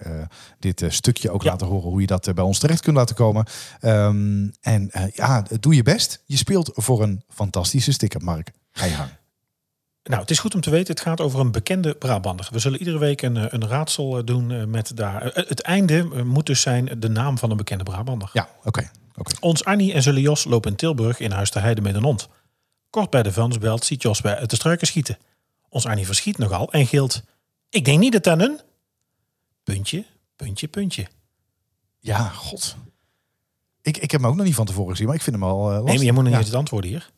dit 0.59 0.83
stukje 0.87 1.31
ook 1.31 1.43
Ja. 1.43 1.49
laten 1.51 1.67
horen 1.67 1.89
hoe 1.89 2.01
je 2.01 2.07
dat 2.07 2.33
bij 2.35 2.43
ons 2.43 2.59
terecht 2.59 2.81
kunt 2.81 2.95
laten 2.95 3.15
komen. 3.15 3.45
Ehm, 3.79 4.47
en 4.61 4.91
ja, 5.13 5.45
doe 5.59 5.75
je 5.75 5.83
best. 5.83 6.23
Je 6.25 6.37
speelt 6.37 6.71
voor 6.73 7.03
een 7.03 7.23
fantastische 7.29 7.91
sticker, 7.91 8.21
Mark. 8.23 8.51
Ga 8.71 8.85
je 8.85 8.91
gang. 8.93 9.09
Nou, 10.03 10.21
het 10.21 10.29
is 10.31 10.39
goed 10.39 10.55
om 10.55 10.61
te 10.61 10.69
weten, 10.69 10.93
het 10.93 11.03
gaat 11.03 11.21
over 11.21 11.39
een 11.39 11.51
bekende 11.51 11.95
Brabander. 11.95 12.47
We 12.51 12.59
zullen 12.59 12.79
iedere 12.79 12.97
week 12.97 13.21
een, 13.21 13.37
eh, 13.37 13.45
een 13.49 13.67
raadsel 13.67 14.17
eh, 14.17 14.23
doen 14.25 14.51
eh, 14.51 14.63
met 14.63 14.97
daar... 14.97 15.23
Het 15.23 15.61
einde 15.61 16.23
moet 16.23 16.45
dus 16.45 16.61
zijn 16.61 16.99
de 16.99 17.09
naam 17.09 17.37
van 17.37 17.51
een 17.51 17.57
bekende 17.57 17.83
Brabander. 17.83 18.29
Ja, 18.33 18.49
oké. 18.63 18.89
oké. 19.15 19.31
Ons 19.39 19.65
Annie 19.65 19.93
en 19.93 20.01
zullen 20.01 20.21
Jos 20.21 20.43
lopen 20.43 20.71
in 20.71 20.77
Tilburg 20.77 21.19
in 21.19 21.31
Huis 21.31 21.49
ter 21.49 21.61
Heide 21.61 21.81
met 21.81 21.95
een 21.95 22.03
hond. 22.03 22.29
Kort 22.89 23.09
bij 23.09 23.23
de 23.23 23.31
vuilnisbelt 23.31 23.85
ziet 23.85 24.01
Jos 24.01 24.21
bij 24.21 24.45
de 24.45 24.55
struiken 24.55 24.87
schieten. 24.87 25.17
Ons 25.69 25.85
Annie 25.85 26.05
verschiet 26.05 26.37
nogal 26.37 26.71
en 26.71 26.87
gilt... 26.87 27.23
Ik 27.69 27.85
denk 27.85 27.99
niet 27.99 28.11
dat 28.11 28.23
dat 28.23 28.39
een... 28.39 28.59
Puntje, 29.63 30.05
puntje, 30.35 30.67
puntje. 30.67 31.07
Ja, 31.99 32.27
god. 32.29 32.75
Ik, 33.81 33.97
ik 33.97 34.11
heb 34.11 34.21
hem 34.21 34.29
ook 34.29 34.35
nog 34.35 34.45
niet 34.45 34.55
van 34.55 34.65
tevoren 34.65 34.91
gezien, 34.91 35.07
maar 35.07 35.15
ik 35.15 35.21
vind 35.21 35.35
hem 35.35 35.45
al 35.45 35.59
uh, 35.59 35.65
lastig. 35.65 35.85
Nee, 35.85 35.95
maar 35.95 36.05
je 36.05 36.11
moet 36.11 36.23
niet 36.23 36.31
Ja. 36.31 36.37
eens 36.37 36.47
het 36.47 36.57
antwoorden 36.57 36.89
hier. 36.89 37.11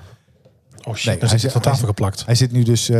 Oh 0.89 0.95
shit, 0.95 1.07
Nee, 1.07 1.19
dan 1.19 1.29
hij 1.29 1.39
zit 1.39 1.53
van 1.53 1.61
tafel 1.61 1.79
hij- 1.79 1.89
geplakt. 1.89 2.25
hij 2.27 2.35
zit 2.35 2.53
nu 2.53 2.63
dus. 2.63 2.89
eh, 2.89 2.97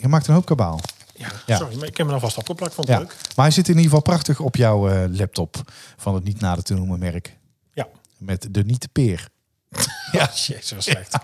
je 0.00 0.08
maakt 0.08 0.26
een 0.26 0.34
hoop 0.34 0.44
kabaal. 0.46 0.80
Ja, 1.14 1.28
Ja. 1.46 1.56
sorry, 1.56 1.76
maar 1.78 1.86
ik 1.88 1.96
heb 1.96 2.06
hem 2.06 2.14
alvast 2.14 2.36
opgeplakt. 2.38 2.74
Vond 2.74 2.88
het 2.88 2.96
Ja. 2.96 3.02
leuk. 3.02 3.14
Maar 3.36 3.44
hij 3.44 3.54
zit 3.54 3.64
in 3.68 3.74
ieder 3.74 3.84
geval 3.88 4.02
prachtig 4.02 4.40
op 4.40 4.56
jouw 4.56 4.88
eh, 4.88 5.02
laptop 5.10 5.56
van 5.96 6.14
het 6.14 6.24
niet 6.24 6.40
nader 6.40 6.64
te 6.64 6.74
noemen 6.74 6.98
merk. 6.98 7.36
Ja. 7.72 7.86
Met 8.18 8.48
de 8.50 8.64
niet 8.64 8.88
peer. 8.92 9.28
Ja, 10.12 10.30
jezus, 10.34 10.70
was 10.70 10.84
slecht. 10.84 11.16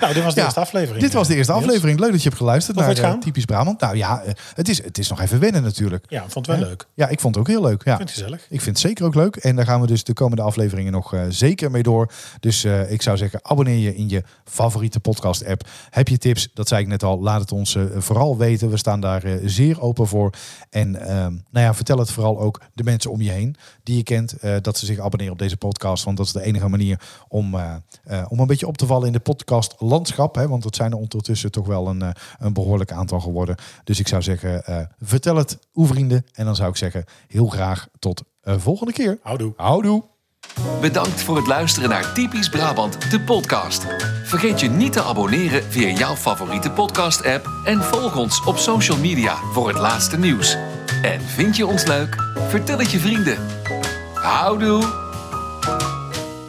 Nou, 0.00 0.14
dit 0.14 0.22
was 0.22 0.34
de 0.34 0.40
Ja, 0.40 0.46
eerste 0.46 0.60
aflevering. 0.60 1.02
Dit 1.02 1.12
was 1.12 1.28
de 1.28 1.34
eerste 1.34 1.52
eh, 1.52 1.58
Niels. 1.58 1.70
aflevering. 1.70 2.00
Leuk 2.00 2.10
dat 2.10 2.22
je 2.22 2.28
hebt 2.28 2.40
geluisterd 2.40 2.76
naar 2.76 2.90
eh, 2.90 2.96
gaan? 2.96 3.20
Typisch 3.20 3.44
Brabant. 3.44 3.80
Nou 3.80 3.96
ja, 3.96 4.22
eh, 4.22 4.32
het 4.54 4.68
is, 4.68 4.82
het 4.82 4.98
is 4.98 5.08
nog 5.08 5.20
even 5.20 5.40
wennen 5.40 5.62
natuurlijk. 5.62 6.06
Ja, 6.08 6.20
vond 6.28 6.46
het 6.46 6.58
wel 6.58 6.68
leuk. 6.68 6.86
Ja, 6.94 7.08
ik 7.08 7.20
vond 7.20 7.34
het 7.34 7.44
ook 7.44 7.50
heel 7.50 7.62
leuk. 7.62 7.84
Ja. 7.84 7.90
Ik 7.90 7.96
vind 7.96 8.08
het 8.08 8.18
gezellig. 8.18 8.40
Ik 8.42 8.60
vind 8.60 8.66
het 8.76 8.78
zeker 8.78 9.04
ook 9.04 9.14
leuk. 9.14 9.36
En 9.36 9.56
daar 9.56 9.64
gaan 9.64 9.80
we 9.80 9.86
dus 9.86 10.04
de 10.04 10.12
komende 10.12 10.42
afleveringen 10.42 10.92
nog 10.92 11.14
zeker 11.28 11.70
mee 11.70 11.82
door. 11.82 12.12
Dus 12.40 12.64
ik 12.64 13.02
zou 13.02 13.16
zeggen, 13.16 13.40
abonneer 13.42 13.78
je 13.78 13.96
in 13.96 14.08
je 14.08 14.22
favoriete 14.44 15.00
podcast 15.00 15.46
app. 15.46 15.68
Heb 15.90 16.08
je 16.08 16.18
tips? 16.18 16.48
Dat 16.54 16.68
zei 16.68 16.82
ik 16.82 16.88
net 16.88 17.02
al. 17.02 17.20
Laat 17.20 17.40
het 17.40 17.52
ons 17.52 17.76
vooral 17.96 18.36
weten. 18.36 18.70
We 18.70 18.76
staan 18.76 19.00
daar 19.00 19.22
zeer 19.44 19.80
open 19.80 20.06
voor. 20.06 20.32
En 20.70 21.00
ehm, 21.00 21.32
nou 21.50 21.66
ja, 21.66 21.74
vertel 21.74 21.98
het 21.98 22.10
vooral 22.10 22.40
ook 22.40 22.60
de 22.72 22.84
mensen 22.84 23.10
om 23.10 23.22
je 23.22 23.30
heen 23.30 23.56
die 23.82 23.96
je 23.96 24.02
kent. 24.02 24.34
dat 24.60 24.78
ze 24.78 24.86
zich 24.86 24.98
abonneren 24.98 25.32
op 25.32 25.38
deze 25.38 25.56
podcast. 25.56 26.04
Want 26.04 26.16
dat 26.16 26.26
is 26.26 26.32
de 26.32 26.42
enige 26.42 26.68
manier 26.68 27.00
om, 27.28 27.56
eh, 28.04 28.24
om 28.28 28.38
een 28.38 28.46
beetje 28.46 28.66
op 28.66 28.76
te 28.76 28.86
vallen 28.86 29.06
in 29.06 29.12
de 29.12 29.20
podcast 29.20 29.74
landschap. 29.78 30.34
Hè? 30.34 30.48
Want 30.48 30.62
dat 30.62 30.76
zijn 30.76 30.90
er 30.90 30.98
ondertussen 30.98 31.50
toch 31.50 31.66
wel 31.66 31.88
een, 31.88 32.02
eh, 32.02 32.08
een 32.38 32.52
behoorlijk 32.52 32.92
aantal 32.92 33.20
geworden. 33.20 33.56
Dus 33.84 33.98
ik 34.00 34.08
zou 34.08 34.22
zeggen, 34.22 34.64
eh, 34.64 34.78
vertel 35.00 35.36
het 35.36 35.58
uw 35.74 35.86
vrienden. 35.86 36.26
En 36.32 36.44
dan 36.44 36.56
zou 36.56 36.68
ik 36.68 36.76
zeggen, 36.76 37.04
heel 37.26 37.46
graag 37.46 37.88
tot 37.98 38.22
eh, 38.40 38.54
volgende 38.58 38.92
keer. 38.92 39.18
Houdoe. 39.22 39.52
Houdoe. 39.56 40.02
Bedankt 40.80 41.22
voor 41.22 41.36
het 41.36 41.46
luisteren 41.46 41.88
naar 41.88 42.12
Typisch 42.12 42.48
Brabant, 42.48 43.10
de 43.10 43.20
podcast. 43.20 43.86
Vergeet 44.24 44.60
je 44.60 44.68
niet 44.68 44.92
te 44.92 45.02
abonneren 45.02 45.62
via 45.62 45.88
jouw 45.88 46.14
favoriete 46.14 46.70
podcast-app 46.70 47.48
en 47.64 47.82
volg 47.82 48.16
ons 48.16 48.44
op 48.44 48.56
social 48.56 48.98
media 48.98 49.36
voor 49.36 49.68
het 49.68 49.78
laatste 49.78 50.18
nieuws. 50.18 50.56
En 51.02 51.20
vind 51.20 51.56
je 51.56 51.66
ons 51.66 51.86
leuk? 51.86 52.16
Vertel 52.48 52.78
het 52.78 52.90
je 52.90 52.98
vrienden. 52.98 53.38
Houdoe! 54.14 55.03